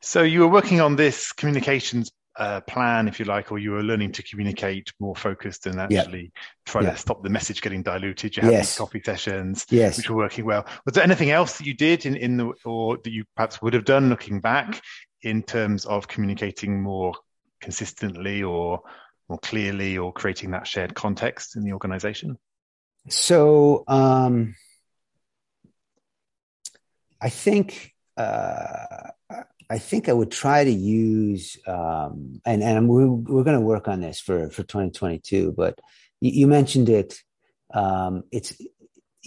[0.00, 3.82] So you were working on this communications uh, plan, if you like, or you were
[3.82, 6.32] learning to communicate more focused and actually
[6.66, 8.36] try to stop the message getting diluted.
[8.36, 8.70] You had yes.
[8.70, 9.96] these coffee sessions, yes.
[9.96, 10.66] which were working well.
[10.84, 13.74] Was there anything else that you did in, in the, or that you perhaps would
[13.74, 14.82] have done looking back
[15.22, 17.14] in terms of communicating more
[17.60, 18.80] consistently or
[19.28, 22.36] more clearly or creating that shared context in the organization?
[23.08, 24.54] So, um,
[27.24, 29.08] I think uh,
[29.70, 33.88] I think I would try to use um, and and we're, we're going to work
[33.88, 35.52] on this for for 2022.
[35.52, 35.80] But
[36.20, 37.18] you, you mentioned it.
[37.72, 38.54] Um, it's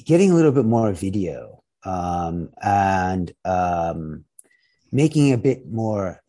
[0.05, 4.25] getting a little bit more video um, and um,
[4.91, 6.21] making a bit more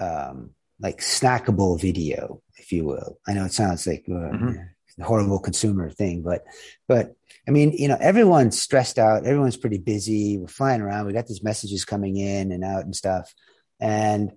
[0.00, 3.18] um, like snackable video, if you will.
[3.28, 5.02] I know it sounds like uh, mm-hmm.
[5.02, 6.44] a horrible consumer thing, but
[6.88, 7.14] but
[7.48, 9.26] I mean, you know, everyone's stressed out.
[9.26, 10.38] Everyone's pretty busy.
[10.38, 11.06] We're flying around.
[11.06, 13.34] We got these messages coming in and out and stuff.
[13.80, 14.32] And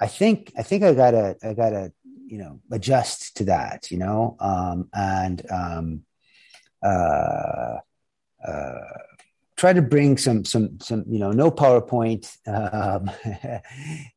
[0.00, 1.92] I think, I think I gotta, I gotta,
[2.26, 6.02] you know, adjust to that, you know, um, and, um,
[6.82, 7.78] uh,
[8.46, 8.80] uh,
[9.56, 13.10] try to bring some, some, some, you know, no PowerPoint, um,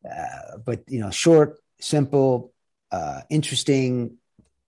[0.05, 2.53] uh, but, you know, short, simple,
[2.91, 4.17] uh, interesting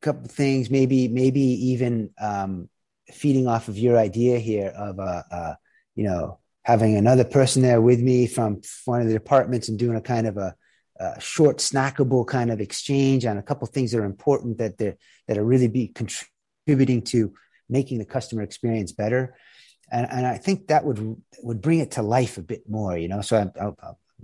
[0.01, 2.69] couple things, maybe, maybe even, um,
[3.11, 5.53] feeding off of your idea here of uh, uh,
[5.95, 9.97] you know having another person there with me from one of the departments and doing
[9.97, 10.53] a kind of a,
[10.99, 14.95] a short snackable kind of exchange on a couple things that are important that they
[15.27, 17.33] that are really be contributing to
[17.69, 19.35] making the customer experience better.
[19.91, 23.07] And, and I think that would would bring it to life a bit more you
[23.07, 23.21] know?
[23.21, 23.75] So I'm, I'm,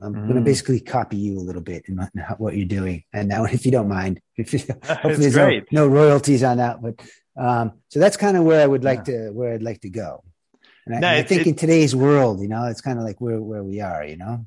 [0.01, 0.23] I'm mm.
[0.23, 1.97] going to basically copy you a little bit in
[2.37, 3.03] what you're doing.
[3.13, 6.81] And now if you don't mind if you, hopefully there's no, no, royalties on that
[6.81, 7.01] but
[7.37, 9.27] um, so that's kind of where I would like yeah.
[9.27, 10.23] to where I'd like to go.
[10.85, 13.19] And I, no, and I think in today's world, you know, it's kind of like
[13.19, 14.45] where where we are, you know.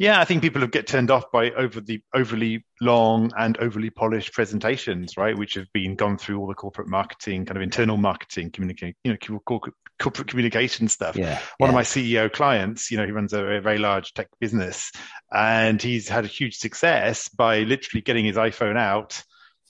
[0.00, 3.90] Yeah, I think people have get turned off by over the overly long and overly
[3.90, 5.36] polished presentations, right?
[5.36, 9.12] Which have been gone through all the corporate marketing, kind of internal marketing, communication, you
[9.12, 11.16] know, corporate, corporate communication stuff.
[11.16, 11.68] Yeah, One yeah.
[11.68, 14.90] of my CEO clients, you know, he runs a, a very large tech business,
[15.30, 19.22] and he's had a huge success by literally getting his iPhone out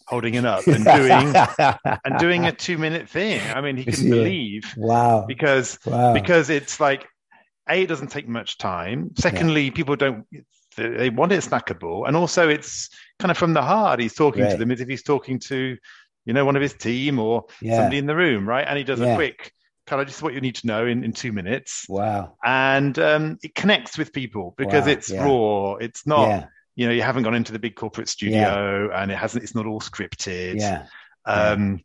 [0.06, 1.34] holding it up and doing
[2.04, 3.40] and doing a two minute thing.
[3.54, 4.10] I mean, he can yeah.
[4.10, 6.12] believe wow because wow.
[6.12, 7.06] because it's like
[7.68, 9.10] a it doesn't take much time.
[9.16, 9.70] Secondly, yeah.
[9.70, 10.26] people don't
[10.76, 14.00] they want it snackable, and also it's kind of from the heart.
[14.00, 14.52] He's talking right.
[14.52, 15.76] to them as if he's talking to
[16.24, 17.76] you know one of his team or yeah.
[17.76, 18.66] somebody in the room, right?
[18.66, 19.52] And he does a quick
[19.90, 21.84] kind of just what you need to know in, in two minutes.
[21.88, 22.36] Wow.
[22.44, 24.92] And um, it connects with people because wow.
[24.92, 25.74] it's raw.
[25.74, 26.48] It's not
[26.80, 29.02] you know you haven't gone into the big corporate studio yeah.
[29.02, 30.86] and it hasn't it's not all scripted yeah
[31.26, 31.82] um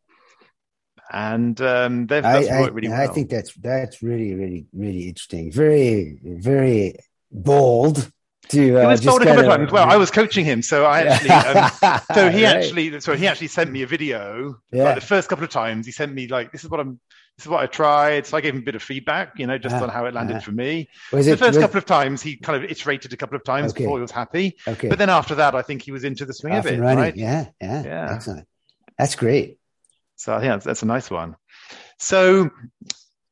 [1.11, 1.33] yeah.
[1.37, 3.09] and um they've that's I, really I, well.
[3.09, 6.95] I think that's that's really really really interesting very very
[7.29, 8.09] bold
[8.49, 9.71] to, uh, he was a couple of times.
[9.71, 12.55] Well, I was coaching him, so I actually, um, so he right.
[12.55, 14.59] actually, so he actually sent me a video.
[14.71, 14.83] Yeah.
[14.83, 16.99] Like the first couple of times, he sent me like, "This is what I'm
[17.37, 18.25] this is what I tried.
[18.25, 20.13] So I gave him a bit of feedback, you know, just uh, on how it
[20.13, 20.87] landed uh, for me.
[21.11, 21.63] Was the it, first was...
[21.63, 23.83] couple of times, he kind of iterated a couple of times okay.
[23.83, 24.55] before he was happy.
[24.67, 24.87] Okay.
[24.87, 26.79] But then after that, I think he was into the swing Off of it.
[26.79, 27.15] Right?
[27.15, 28.13] Yeah, yeah, yeah.
[28.13, 28.47] Excellent.
[28.97, 29.59] That's great.
[30.15, 31.35] So I think that's, that's a nice one.
[31.99, 32.49] So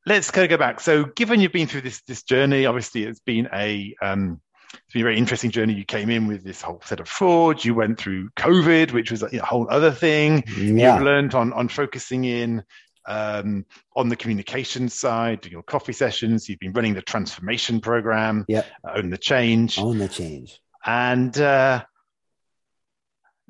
[0.05, 0.81] let's kind of go back.
[0.81, 4.41] So given you've been through this this journey, obviously it's been a um,
[4.73, 5.73] it's been a very interesting journey.
[5.73, 7.63] You came in with this whole set of frauds.
[7.63, 10.43] You went through COVID, which was a, whole other thing.
[10.57, 10.95] Yeah.
[10.95, 12.63] You've learned on on focusing in
[13.07, 16.47] um, on the communication side, doing your coffee sessions.
[16.47, 18.65] You've been running the transformation program, yep.
[18.83, 20.59] Uh, own the change, own the change.
[20.85, 21.83] And uh,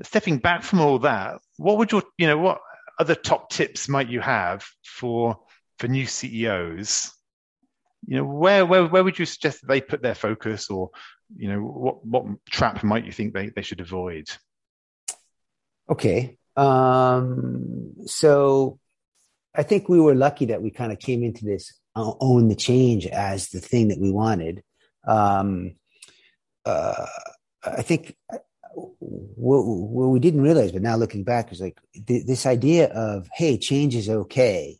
[0.01, 2.59] stepping back from all that, what would your, you know, what
[2.99, 5.37] other top tips might you have for
[5.79, 7.11] for new CEOs?
[8.05, 10.89] You know, where where where would you suggest that they put their focus, or
[11.35, 14.27] you know, what what trap might you think they they should avoid?
[15.89, 18.79] Okay, um, so
[19.55, 22.55] I think we were lucky that we kind of came into this uh, own the
[22.55, 24.63] change as the thing that we wanted.
[25.07, 25.75] Um,
[26.65, 27.05] uh,
[27.63, 28.37] I think uh,
[28.75, 33.27] what, what, we didn't realize, but now looking back, is like th- this idea of
[33.33, 34.79] hey, change is okay.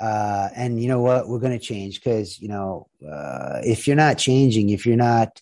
[0.00, 3.96] uh, and you know what we're going to change because you know uh, if you're
[3.96, 5.40] not changing if you're not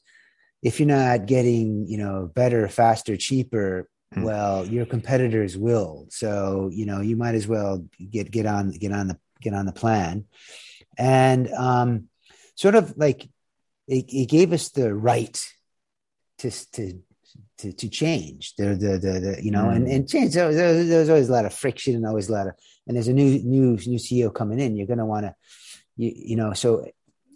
[0.62, 4.22] if you're not getting you know better faster cheaper mm.
[4.22, 8.92] well your competitors will so you know you might as well get get on get
[8.92, 10.24] on the get on the plan
[10.98, 12.08] and um
[12.54, 13.24] sort of like
[13.88, 15.44] it, it gave us the right
[16.38, 17.00] to to
[17.58, 19.76] to, to change the, the, the, the you know, mm.
[19.76, 20.34] and, and change.
[20.34, 22.54] There, there, there's always a lot of friction and always a lot of,
[22.86, 24.76] and there's a new, new, new CEO coming in.
[24.76, 25.34] You're going to want to,
[25.96, 26.86] you, you know, so,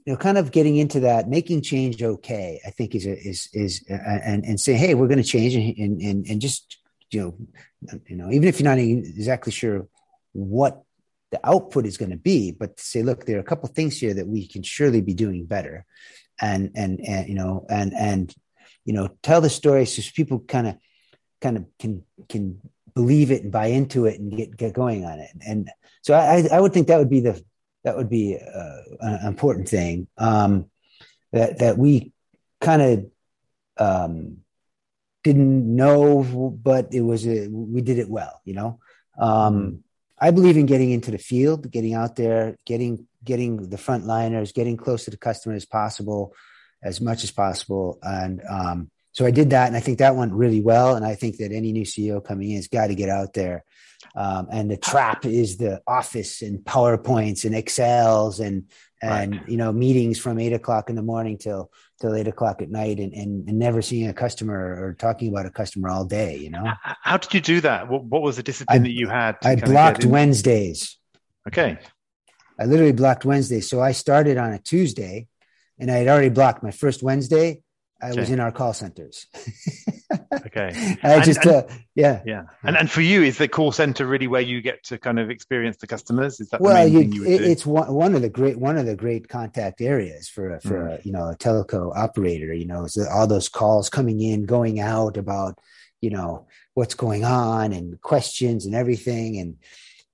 [0.04, 3.48] you know, kind of getting into that, making change okay, I think is, a, is,
[3.52, 6.78] is, uh, and, and say, Hey, we're going to change and, and, and just,
[7.10, 9.88] you know, you know, even if you're not exactly sure
[10.32, 10.82] what
[11.30, 13.98] the output is going to be, but to say, look, there are a couple things
[13.98, 15.86] here that we can surely be doing better.
[16.40, 18.34] And, and, and, you know, and, and,
[18.84, 20.76] you know tell the story so people kind of
[21.40, 22.60] kind of can can
[22.94, 25.70] believe it and buy into it and get get going on it and
[26.02, 27.42] so i i would think that would be the
[27.84, 30.66] that would be uh, an important thing um
[31.32, 32.12] that that we
[32.60, 33.06] kind of
[33.78, 34.38] um
[35.22, 36.22] didn't know
[36.62, 38.78] but it was a, we did it well you know
[39.18, 39.82] um
[40.18, 44.76] i believe in getting into the field getting out there getting getting the frontliners getting
[44.76, 46.34] close to the customer as possible
[46.82, 47.98] as much as possible.
[48.02, 50.96] And um, so I did that, and I think that went really well.
[50.96, 53.64] And I think that any new CEO coming in has got to get out there.
[54.14, 58.64] Um, and the trap is the office and PowerPoints and Excels and
[59.02, 59.48] and right.
[59.48, 61.70] you know meetings from eight o'clock in the morning till
[62.00, 65.46] till eight o'clock at night and, and, and never seeing a customer or talking about
[65.46, 66.70] a customer all day you know?
[66.82, 67.88] How did you do that?
[67.88, 70.98] What, what was the discipline I, that you had i blocked wednesdays.
[71.48, 71.78] Okay.
[72.58, 73.68] I literally blocked wednesdays.
[73.70, 75.28] So i started on a tuesday
[75.80, 77.62] and I had already blocked my first Wednesday.
[78.02, 78.20] I okay.
[78.20, 79.26] was in our call centers.
[80.46, 80.96] okay.
[81.02, 81.62] I just, and, uh,
[81.94, 82.22] yeah.
[82.24, 82.42] Yeah.
[82.62, 85.30] And, and for you, is the call center really where you get to kind of
[85.30, 86.40] experience the customers?
[86.40, 88.96] Is that well, you, you it, it's one, one of the great, one of the
[88.96, 90.98] great contact areas for, for, mm.
[90.98, 94.80] a, you know, a telco operator, you know, so all those calls coming in, going
[94.80, 95.58] out about,
[96.00, 99.38] you know, what's going on and questions and everything.
[99.38, 99.56] And,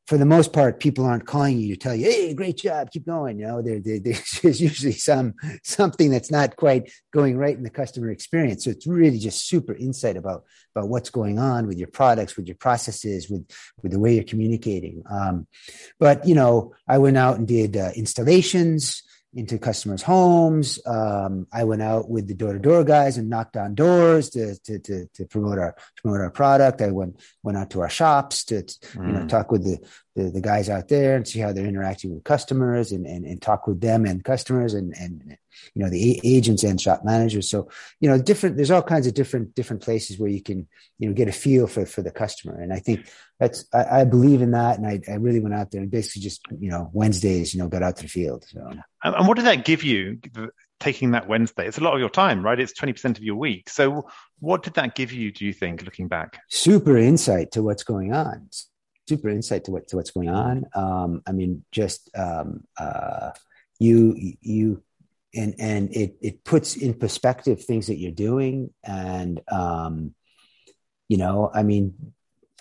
[0.06, 3.06] for the most part, people aren't calling you to tell you, "Hey, great job, keep
[3.06, 3.98] going." You know, there, there,
[4.42, 8.64] there's usually some something that's not quite going right in the customer experience.
[8.64, 12.46] So it's really just super insight about about what's going on with your products, with
[12.46, 13.50] your processes, with
[13.82, 15.02] with the way you're communicating.
[15.10, 15.46] Um,
[15.98, 19.02] but you know, I went out and did uh, installations
[19.36, 20.80] into customers' homes.
[20.86, 24.58] Um, I went out with the door to door guys and knocked on doors to,
[24.64, 26.80] to, to, to, promote our promote our product.
[26.80, 29.06] I went went out to our shops to, mm.
[29.06, 29.28] you know mm.
[29.28, 29.78] talk with the,
[30.14, 33.42] the, the guys out there and see how they're interacting with customers and and, and
[33.42, 35.36] talk with them and customers and and
[35.74, 37.48] you know the agents and shop managers.
[37.48, 37.68] So
[38.00, 38.56] you know different.
[38.56, 40.66] There's all kinds of different different places where you can
[40.98, 42.58] you know get a feel for for the customer.
[42.58, 43.06] And I think
[43.38, 44.78] that's I, I believe in that.
[44.78, 47.68] And I, I really went out there and basically just you know Wednesdays you know
[47.68, 48.44] got out to the field.
[48.48, 48.72] So
[49.02, 50.18] and what did that give you?
[50.78, 52.60] Taking that Wednesday, it's a lot of your time, right?
[52.60, 53.70] It's twenty percent of your week.
[53.70, 54.08] So,
[54.40, 55.32] what did that give you?
[55.32, 56.38] Do you think, looking back?
[56.50, 58.50] Super insight to what's going on.
[59.08, 60.66] Super insight to what to what's going on.
[60.74, 63.30] Um, I mean, just um, uh,
[63.78, 64.82] you you
[65.34, 70.14] and and it it puts in perspective things that you're doing and um
[71.08, 71.94] you know i mean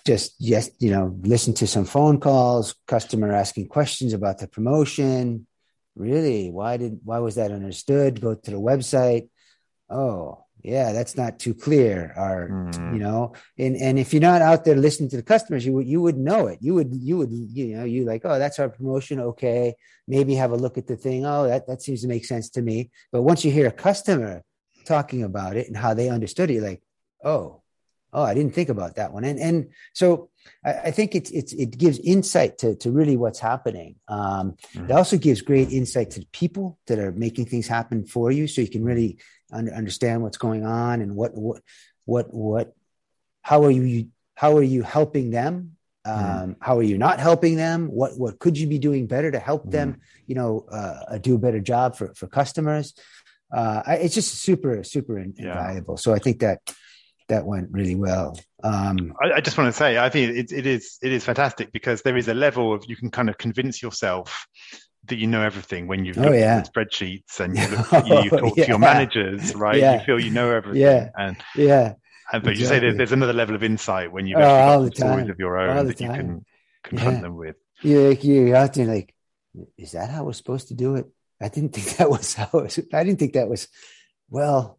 [0.06, 5.46] just yes you know listen to some phone calls customer asking questions about the promotion.
[5.96, 6.50] Really?
[6.50, 8.20] Why did why was that understood?
[8.20, 9.28] Go to the website.
[9.90, 12.92] Oh yeah that's not too clear or mm.
[12.92, 15.86] you know and and if you're not out there listening to the customers you would
[15.86, 16.58] you would know it.
[16.60, 19.20] You would you would you know you like oh that's our promotion.
[19.20, 19.74] Okay.
[20.08, 21.26] Maybe have a look at the thing.
[21.26, 22.90] Oh that that seems to make sense to me.
[23.10, 24.42] But once you hear a customer
[24.86, 26.80] talking about it and how they understood it you're like
[27.24, 27.60] oh
[28.12, 30.30] oh i didn't think about that one and and so
[30.64, 34.86] i, I think it's it's it gives insight to to really what's happening um, mm-hmm.
[34.86, 38.46] it also gives great insight to the people that are making things happen for you
[38.46, 39.18] so you can really
[39.52, 41.62] under, understand what's going on and what what
[42.04, 42.74] what what
[43.42, 46.42] how are you how are you helping them mm-hmm.
[46.42, 46.56] um, mm.
[46.60, 49.66] how are you not helping them what what could you be doing better to help
[49.66, 49.70] mm.
[49.72, 52.94] them you know uh, do a better job for for customers
[53.54, 55.98] uh, it's just super super invaluable yeah.
[55.98, 56.60] so i think that
[57.28, 58.38] that went really well.
[58.62, 61.72] Um, I, I, just want to say, I think it, it is it is fantastic
[61.72, 64.46] because there is a level of you can kind of convince yourself
[65.08, 66.58] that you know everything when you've oh, yeah.
[66.58, 68.64] at spreadsheets and you, look, you, you talk yeah.
[68.64, 69.78] to your managers, right?
[69.78, 69.94] Yeah.
[69.94, 70.82] You feel you know everything.
[70.82, 71.10] Yeah.
[71.16, 71.94] And yeah.
[72.32, 72.60] And but exactly.
[72.60, 75.58] you say there's, there's another level of insight when you've oh, got stories of your
[75.58, 76.44] own that you can
[76.82, 77.56] confront them with.
[77.82, 79.14] Yeah, you're out there like,
[79.78, 81.06] is that how we're supposed to do it?
[81.40, 82.48] I didn't think that was how.
[82.52, 83.68] Was, I didn't think that was.
[84.28, 84.75] Well,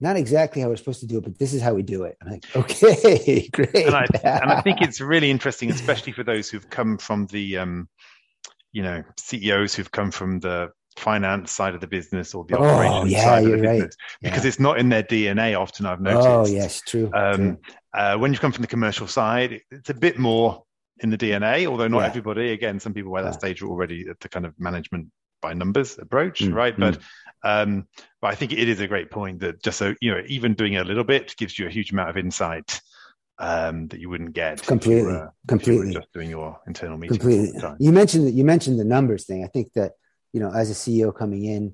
[0.00, 2.16] not exactly how we're supposed to do it, but this is how we do it.
[2.22, 3.74] I'm like, okay, great.
[3.74, 7.58] And I, and I think it's really interesting, especially for those who've come from the,
[7.58, 7.88] um,
[8.72, 12.64] you know CEOs who've come from the finance side of the business or the oh,
[12.64, 13.94] operations yeah, side of the business right.
[14.22, 14.48] because Yeah.
[14.48, 15.58] it's not in their DNA.
[15.58, 16.28] Often I've noticed.
[16.28, 17.10] Oh yes, true.
[17.14, 17.58] Um, true.
[17.94, 20.64] uh, when you come from the commercial side, it's a bit more
[21.02, 22.06] in the DNA, although not Yeah.
[22.06, 22.52] everybody.
[22.52, 25.08] Again, some people by that stage are already at the kind of management
[25.40, 26.76] by numbers approach, Mm, right?
[26.76, 26.80] mm.
[26.80, 26.98] But
[27.42, 27.86] um,
[28.20, 30.76] but I think it is a great point that just so you know, even doing
[30.76, 32.80] a little bit gives you a huge amount of insight
[33.38, 35.92] um, that you wouldn't get Completely, were- you were completely.
[35.92, 39.72] just doing your internal meetings completely you mentioned you mentioned the numbers thing i think
[39.72, 39.92] that
[40.34, 41.72] you know as a ceo coming in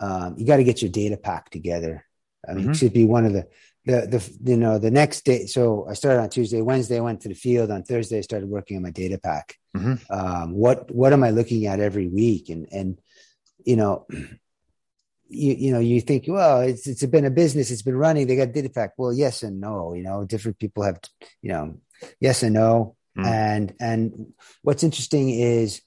[0.00, 2.04] um, you got to get your data pack together
[2.48, 2.70] i mean Mhm.
[2.70, 3.48] it should be one of the
[3.84, 7.20] the the you know the next day so i started on tuesday wednesday i went
[7.20, 10.10] to the field on thursday i started working on my data pack Mhm.
[10.10, 12.50] um, what what am i looking at every week?
[12.50, 12.98] And and
[13.64, 14.06] you know
[15.28, 17.70] you you know you think well it's it's been a business.
[17.70, 18.26] It's been running.
[18.26, 21.00] They got data pack well yes and no you know different people have
[21.40, 21.78] you know
[22.20, 22.96] yes and no.
[23.16, 23.26] Mm.
[23.26, 25.82] and and what's interesting is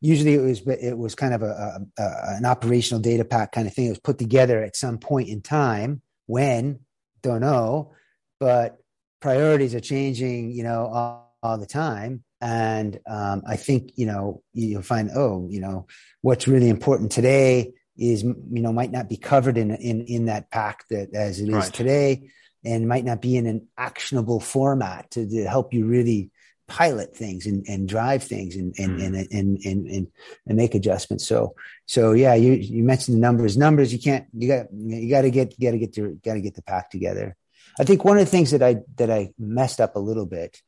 [0.00, 3.68] usually it was it was kind of a, a, a an operational data pack kind
[3.68, 3.86] of thing.
[3.86, 6.80] It was put together at some point in time when
[7.22, 7.92] don't know
[8.40, 8.76] but
[9.20, 14.42] priorities are changing you know all, all the time and um, i think you know
[14.52, 15.86] you'll find oh you know
[16.20, 20.50] what's really important today is you know might not be covered in in in that
[20.50, 21.72] pack that as it is Right.
[21.72, 22.30] today
[22.64, 26.30] and might not be in an actionable format to, to help you really
[26.66, 29.04] pilot things and, and drive things and and, Mm.
[29.06, 30.06] and, and and and
[30.46, 31.54] and make adjustments so
[31.86, 35.30] so yeah you you mentioned the numbers numbers you can't you got you got to
[35.30, 37.36] get got to get your got to get the pack together
[37.80, 40.60] i think one of the things that i that i messed up a little bit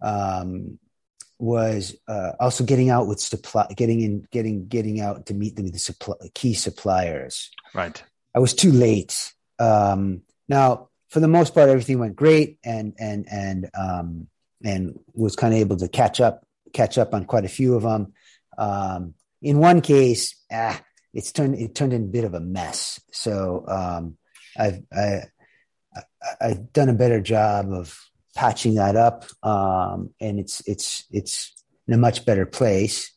[0.00, 0.78] um
[1.42, 5.62] was uh, also getting out with supply getting in getting getting out to meet the,
[5.62, 8.02] the supply, key suppliers Right.
[8.34, 9.32] I was too late.
[9.58, 14.28] Um, now, for the most part, everything went great, and and and um,
[14.64, 17.82] and was kind of able to catch up catch up on quite a few of
[17.82, 18.12] them.
[18.56, 20.80] Um, in one case, ah,
[21.12, 23.00] it's turned it turned in a bit of a mess.
[23.12, 24.16] So um,
[24.56, 25.22] I've I,
[25.94, 26.02] I,
[26.40, 27.98] I've done a better job of
[28.34, 31.52] patching that up, um, and it's it's it's
[31.86, 33.12] in a much better place.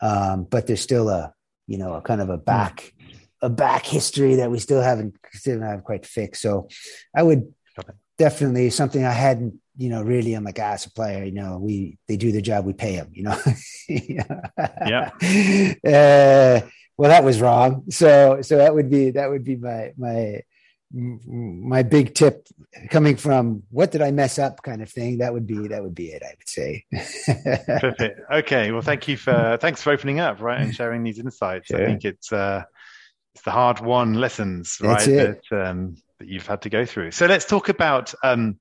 [0.00, 1.32] Um, but there's still a
[1.66, 2.92] you know a kind of a back
[3.42, 6.42] a back history that we still haven't still haven't quite fixed.
[6.42, 6.68] So
[7.14, 7.86] I would it.
[8.18, 10.34] definitely something I hadn't, you know, really.
[10.34, 13.24] I'm like, ah, supplier, you know, we they do their job, we pay them, you
[13.24, 13.38] know.
[14.86, 15.10] Yeah.
[15.84, 17.84] Uh, well, that was wrong.
[17.90, 20.40] So so that would be that would be my my
[20.94, 22.46] my big tip
[22.90, 25.18] coming from what did I mess up kind of thing.
[25.18, 26.22] That would be that would be it.
[26.22, 26.84] I would say.
[27.80, 28.20] Perfect.
[28.30, 28.70] Okay.
[28.70, 31.72] Well, thank you for thanks for opening up, right, and sharing these insights.
[31.72, 32.62] I think it's uh,
[33.34, 37.10] it's the hard won lessons, right, that um, that you've had to go through.
[37.10, 38.60] So let's talk about um,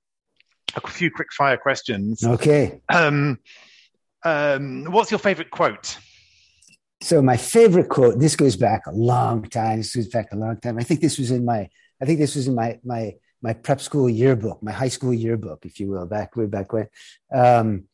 [0.75, 2.23] a few quick fire questions.
[2.23, 2.81] okay.
[2.89, 3.39] Um,
[4.25, 5.97] um, what's your favorite quote?
[7.01, 8.17] So my favorite quote.
[8.17, 9.77] This goes back a long time.
[9.77, 10.79] This goes back a long time.
[10.79, 11.69] I think this was in my.
[12.03, 15.65] I think this was in my my my prep school yearbook, my high school yearbook,
[15.65, 16.89] if you will, back way back when.
[17.33, 17.85] Um,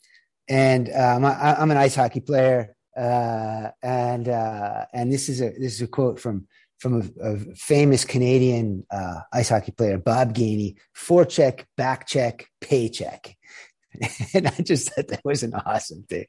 [0.48, 5.52] and um, I, I'm an ice hockey player, uh, and uh, and this is a
[5.52, 6.48] this is a quote from
[6.80, 13.38] from a, a famous Canadian uh, ice hockey player, Bob Gainey: "Forecheck, back check, paycheck."
[14.34, 16.26] and I just thought that was an awesome thing.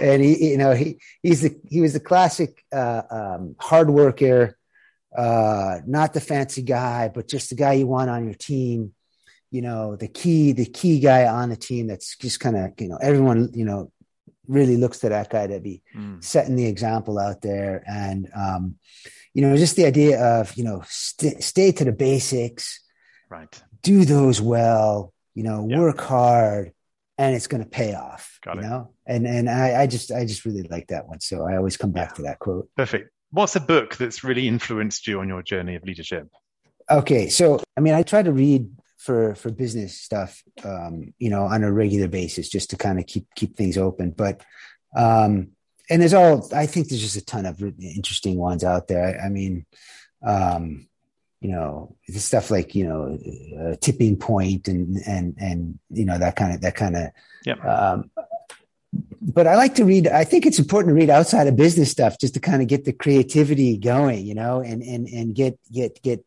[0.00, 4.56] And he, you know, he he's the he was the classic uh, um, hard worker,
[5.16, 8.94] uh, not the fancy guy, but just the guy you want on your team.
[9.50, 12.88] You know, the key the key guy on the team that's just kind of you
[12.88, 13.90] know everyone you know
[14.46, 18.76] really looks to that guy to be Mm, setting the example out there and um,
[19.34, 22.80] you know just the idea of you know st- stay to the basics
[23.28, 23.60] right.
[23.82, 26.72] do those well you know work hard
[27.18, 28.64] and it's going to pay off Got you it.
[28.68, 31.76] know and and I, I just i just really like that one so i always
[31.76, 32.14] come back Yeah.
[32.16, 33.10] to that quote Perfect.
[33.32, 36.28] What's a book that's really influenced you on your journey of leadership?
[36.90, 38.68] okay so i mean i try to read
[38.98, 43.06] for for business stuff um you know on a regular basis just to kind of
[43.06, 44.42] keep keep things open but
[44.96, 45.50] um
[45.88, 49.26] and there's all i think there's just a ton of interesting ones out there i,
[49.26, 49.66] I mean
[50.26, 50.88] um
[51.40, 53.16] you know the stuff like you know
[53.60, 57.10] uh, tipping point and and and you know that kind of that kind of
[57.44, 57.54] Yeah.
[57.54, 58.10] um
[59.20, 60.08] but I like to read.
[60.08, 62.84] I think it's important to read outside of business stuff just to kind of get
[62.84, 66.24] the creativity going, you know, and and and get get get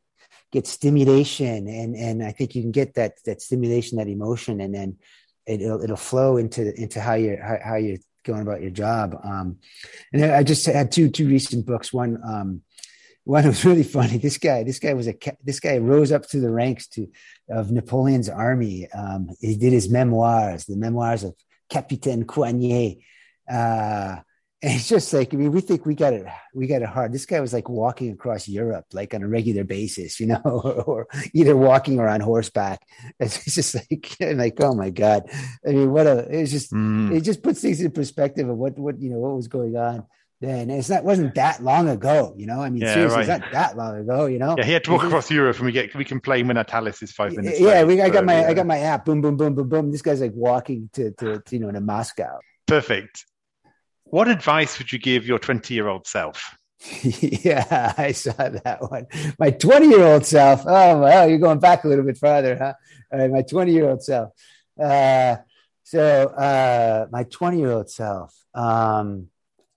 [0.52, 4.76] get stimulation, and and I think you can get that that stimulation, that emotion, and
[4.76, 4.98] then
[5.48, 9.20] it'll it'll flow into into how you're how, how you're going about your job.
[9.24, 9.58] Um,
[10.14, 11.92] and I just had two two recent books.
[11.92, 12.62] One um,
[13.24, 14.18] one was really funny.
[14.18, 17.08] This guy this guy was a this guy rose up through the ranks to
[17.50, 18.88] of Napoleon's army.
[18.92, 21.34] Um, he did his memoirs, the memoirs of
[21.70, 23.04] Capitaine Coignet.
[23.50, 24.18] Uh,
[24.64, 27.12] and it's just like I mean, we think we got it, we got it hard.
[27.12, 30.42] This guy was like walking across Europe, like on a regular basis, you know,
[30.88, 32.80] or, either walking or on horseback.
[33.20, 35.24] It's just like, like, oh my god!
[35.68, 36.20] I mean, what a!
[36.30, 37.14] It's just, mm.
[37.14, 40.06] it just puts things in perspective of what, what you know, what was going on
[40.44, 40.70] then.
[40.70, 42.62] It's not wasn't that long ago, you know.
[42.62, 43.30] I mean, yeah, seriously, right.
[43.30, 44.56] it's not that long ago, you know.
[44.58, 47.12] Yeah, he had to walk across Europe, and we get we complain when Natalis is
[47.12, 47.60] five minutes.
[47.60, 48.50] Yeah, late, we, I got so, my yeah.
[48.50, 49.06] I got my app.
[49.06, 49.92] Boom, boom, boom, boom, boom.
[49.92, 52.40] This guy's like walking to to, to you know to Moscow.
[52.68, 53.26] Perfect.
[54.06, 56.56] What advice would you give your 20 year old self?
[57.02, 59.08] yeah, I saw that one.
[59.40, 60.64] My 20 year old self.
[60.68, 62.74] Oh, well, you're going back a little bit farther, huh?
[63.12, 64.32] All right, my 20 year old self.
[64.80, 65.38] Uh,
[65.84, 68.36] so, uh, my 20 year old self.
[68.54, 69.30] Um,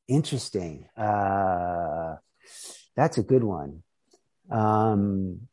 [0.09, 0.86] interesting.
[0.96, 2.16] Uh,
[2.96, 3.82] that's a good one.
[4.50, 5.48] Um,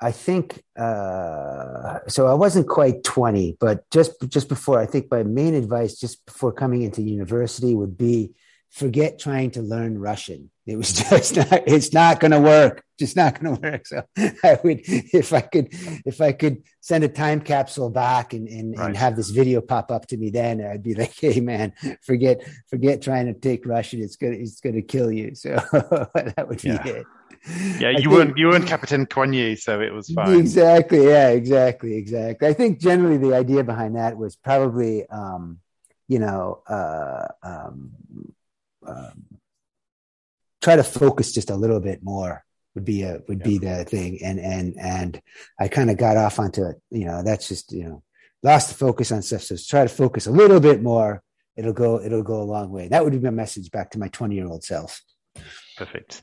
[0.00, 2.26] I think uh, so.
[2.26, 4.80] I wasn't quite twenty, but just just before.
[4.80, 8.32] I think my main advice just before coming into university would be
[8.70, 10.50] forget trying to learn Russian.
[10.66, 11.62] It was just not.
[11.66, 12.84] It's not going to work.
[12.98, 13.86] Just not going to work.
[13.86, 14.02] So
[14.44, 15.68] I would, if I could,
[16.06, 18.86] if I could send a time capsule back and and, right.
[18.86, 22.46] and have this video pop up to me, then I'd be like, hey man, forget
[22.68, 24.02] forget trying to take Russian.
[24.02, 25.34] It's gonna it's gonna kill you.
[25.34, 26.86] So that would be yeah.
[26.86, 27.06] it
[27.78, 30.38] yeah, you think, weren't you weren't Captain Coignet, so it was fine.
[30.38, 31.06] Exactly.
[31.06, 31.30] Yeah.
[31.30, 31.94] Exactly.
[31.94, 32.48] Exactly.
[32.48, 35.58] I think generally the idea behind that was probably, um,
[36.08, 37.90] you know, uh, um,
[38.86, 39.24] um,
[40.62, 42.44] try to focus just a little bit more
[42.74, 43.46] would be a would yeah.
[43.46, 45.20] be the thing, and and and
[45.60, 46.80] I kind of got off onto it.
[46.90, 48.02] You know, that's just you know
[48.42, 49.42] lost the focus on stuff.
[49.42, 51.22] So try to focus a little bit more.
[51.56, 52.00] It'll go.
[52.00, 52.88] It'll go a long way.
[52.88, 55.02] That would be my message back to my twenty year old self.
[55.76, 56.22] Perfect.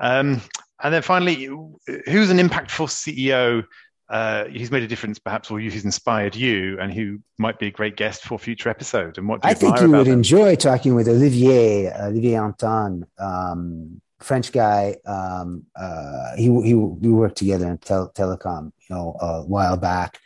[0.00, 0.40] Um,
[0.80, 3.64] and then finally, who's an impactful CEO
[4.08, 7.70] uh, who's made a difference, perhaps, or who's inspired you, and who might be a
[7.70, 9.18] great guest for a future episode?
[9.18, 9.74] And what do you think?
[9.74, 10.14] I think you would them?
[10.14, 14.96] enjoy talking with Olivier Olivier Anton, um, French guy.
[15.04, 20.18] Um, uh, he he we worked together in tel- telecom, you know, a while back.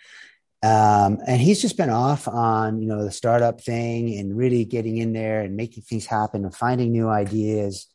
[0.64, 4.99] Um, and he's just been off on you know the startup thing and really getting
[4.99, 7.89] in there and making things happen and finding new ideas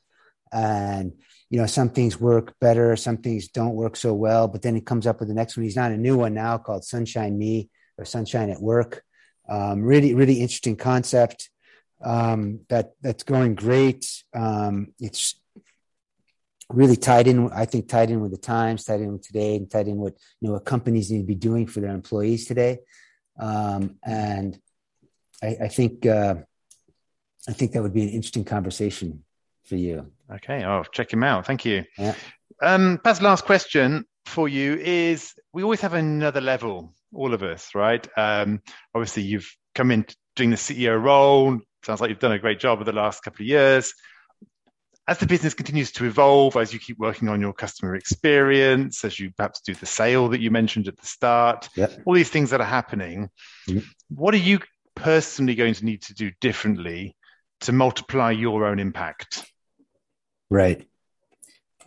[0.52, 1.14] and
[1.50, 4.82] you know, some things work better, some things don't work so well, but then he
[4.82, 5.64] comes up with the next one.
[5.64, 9.04] He's not a new one now called Sunshine Me or Sunshine at Work.
[9.50, 11.50] Um, really, really interesting concept
[12.04, 14.24] um, that that's going great.
[14.36, 15.40] Um, it's
[16.70, 19.72] really tied in, I think, tied in with the times, tied in with today, and
[19.72, 22.80] tied in with you know what companies need to be doing for their employees today.
[23.40, 24.60] Um, and
[25.42, 26.36] I, I think uh,
[27.48, 29.24] I think that would be an interesting conversation
[29.64, 30.12] for you.
[30.34, 31.46] Okay, I'll check him out.
[31.46, 31.84] Thank you.
[31.98, 32.14] Yeah.
[32.62, 37.74] Um, Paz, last question for you is we always have another level, all of us,
[37.74, 38.06] right?
[38.18, 38.62] Um,
[38.94, 40.06] obviously, you've come in
[40.36, 41.60] doing the CEO role.
[41.86, 43.94] Sounds like you've done a great job over the last couple of years.
[45.08, 49.18] As the business continues to evolve, as you keep working on your customer experience, as
[49.18, 51.70] you perhaps do the sale that you mentioned at the start,
[52.06, 53.30] all these things that are happening,
[53.70, 53.80] mm-hmm.
[54.10, 54.60] what are you
[54.96, 57.16] personally going to need to do differently
[57.62, 59.50] to multiply your own impact?
[60.50, 60.88] Right.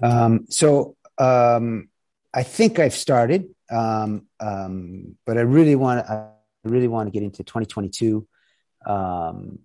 [0.02, 1.88] Um, so um,
[2.32, 6.12] I think I've started, um, um but I really want to.
[6.12, 8.26] I really want to get into 2022.
[8.86, 9.60] Um,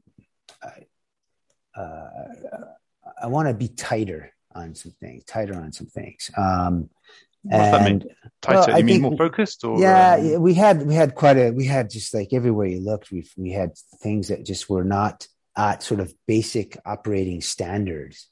[0.64, 2.10] I, uh,
[3.22, 6.32] I want to be tighter on some things, tighter on some things.
[6.38, 6.90] Um,
[7.44, 8.04] what does that mean?
[8.42, 8.72] Tighter?
[8.72, 9.64] Well, you mean more focused?
[9.64, 10.42] Or yeah, um...
[10.42, 13.52] we had we had quite a we had just like everywhere you looked, we we
[13.52, 15.28] had things that just were not
[15.58, 18.30] at sort of basic operating standards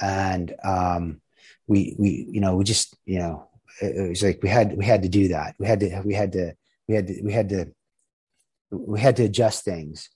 [0.00, 1.20] and um,
[1.66, 3.48] we we you know we just you know
[3.80, 5.54] it, it, was like we had we had to do that.
[5.58, 6.54] We had to we had to
[6.88, 7.66] we had to we had to
[8.70, 10.08] we had to adjust things.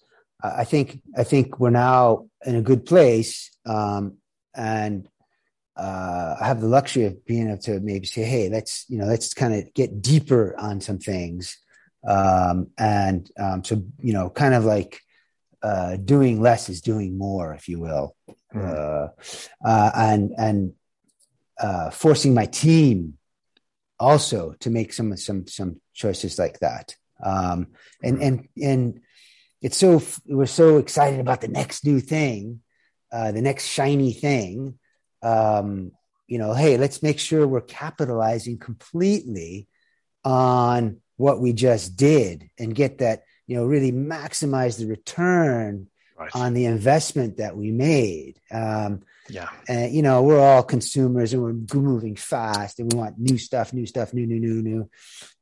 [0.42, 4.18] I think I think we're now in a good place, um,
[4.54, 5.08] and
[5.76, 9.06] uh, I have the luxury of being able to maybe say, "Hey, let's you know
[9.06, 11.58] let's kind of get deeper on some things,"
[12.06, 15.00] um, and um, so you know, kind of like
[15.62, 18.15] uh, doing less is doing more, if you will,
[18.54, 18.64] mm.
[18.64, 19.08] uh,
[19.66, 20.72] uh, and and
[21.58, 23.14] uh, forcing my team
[23.98, 26.94] also to make some some some choices like that.
[27.22, 27.68] Um,
[28.02, 28.26] and mm.
[28.26, 29.00] and and
[29.62, 32.60] it's so we're so excited about the next new thing,
[33.12, 34.78] uh, the next shiny thing.
[35.22, 35.92] Um,
[36.26, 39.68] you know, hey, let's make sure we're capitalizing completely
[40.24, 45.88] on what we just did and get that you know really maximize the return
[46.18, 46.30] right.
[46.34, 51.42] on the investment that we made um, yeah and you know we're all consumers and
[51.42, 54.90] we're moving fast and we want new stuff new stuff new new new new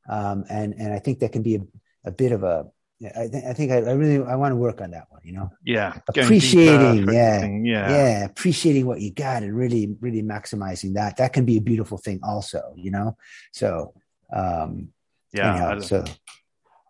[0.09, 1.61] um, and and i think that can be a,
[2.05, 2.65] a bit of a
[3.03, 5.19] I, th- I think I, I, really I want to work on that one.
[5.25, 5.51] You know.
[5.65, 5.97] Yeah.
[6.07, 11.17] Appreciating, yeah, yeah, yeah, appreciating what you got and really, really maximizing that.
[11.17, 12.73] That can be a beautiful thing, also.
[12.77, 13.17] You know.
[13.51, 13.93] So.
[14.31, 14.93] um
[15.33, 15.51] Yeah.
[15.51, 16.05] anyhow, so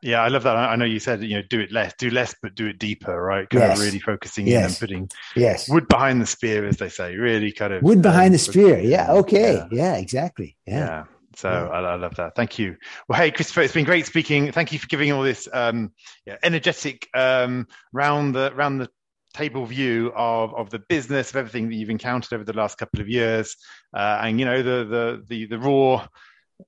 [0.05, 0.55] Yeah, I love that.
[0.55, 3.19] I know you said you know do it less, do less, but do it deeper,
[3.19, 3.49] right?
[3.49, 3.79] Kind Yes.
[3.79, 4.59] of really focusing Yes.
[4.59, 7.15] in and putting yes, wood behind the spear, as they say.
[7.15, 8.79] Really kind of wood behind um, the spear.
[8.79, 9.11] Yeah.
[9.11, 9.55] Okay.
[9.55, 9.67] Yeah.
[9.71, 9.95] Yeah.
[9.95, 10.57] exactly.
[10.67, 10.77] Yeah.
[10.77, 11.03] Yeah.
[11.35, 11.67] So Yeah.
[11.69, 12.35] I, I love that.
[12.35, 12.77] Thank you.
[13.09, 14.51] Well, hey, Christopher, it's been great speaking.
[14.51, 15.91] Thank you for giving all this um,
[16.27, 18.89] yeah, energetic um, round the round the
[19.33, 23.01] table view of of the business of everything that you've encountered over the last couple
[23.01, 23.57] of years,
[23.93, 26.07] uh, and you know the the the, the raw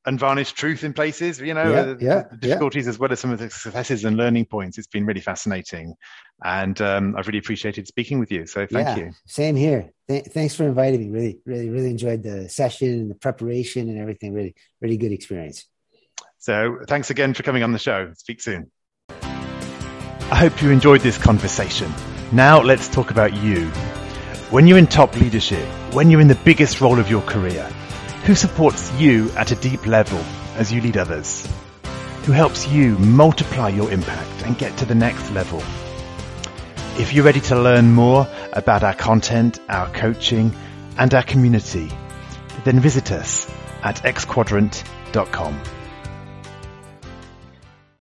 [0.05, 1.39] unvarnished truth in places.
[1.39, 4.17] You know Yeah, the, yeah, the difficulties as well as some of the successes and
[4.17, 4.77] learning points.
[4.77, 5.95] It's been really fascinating,
[6.43, 8.45] and um, I've really appreciated speaking with you.
[8.45, 9.05] So thank yeah.
[9.05, 9.11] you.
[9.25, 9.91] Same here.
[10.07, 11.09] Th- thanks for inviting me.
[11.09, 14.33] Really, really, really enjoyed the session and the preparation and everything.
[14.33, 15.65] Really, really good experience.
[16.39, 18.11] So thanks again for coming on the show.
[18.15, 18.71] Speak soon.
[19.09, 21.91] I hope you enjoyed this conversation.
[22.31, 23.67] Now let's talk about you.
[24.49, 27.69] When you're in top leadership, when you're in the biggest role of your career,
[28.27, 30.19] who supports you at a deep level
[30.57, 31.47] as you lead others?
[32.25, 35.63] Who helps you multiply your impact and get to the next level?
[36.99, 40.53] If you're ready to learn more about our content, our coaching,
[40.97, 41.89] and our community,
[42.65, 43.49] then visit us
[43.81, 45.76] at xquadrant.com.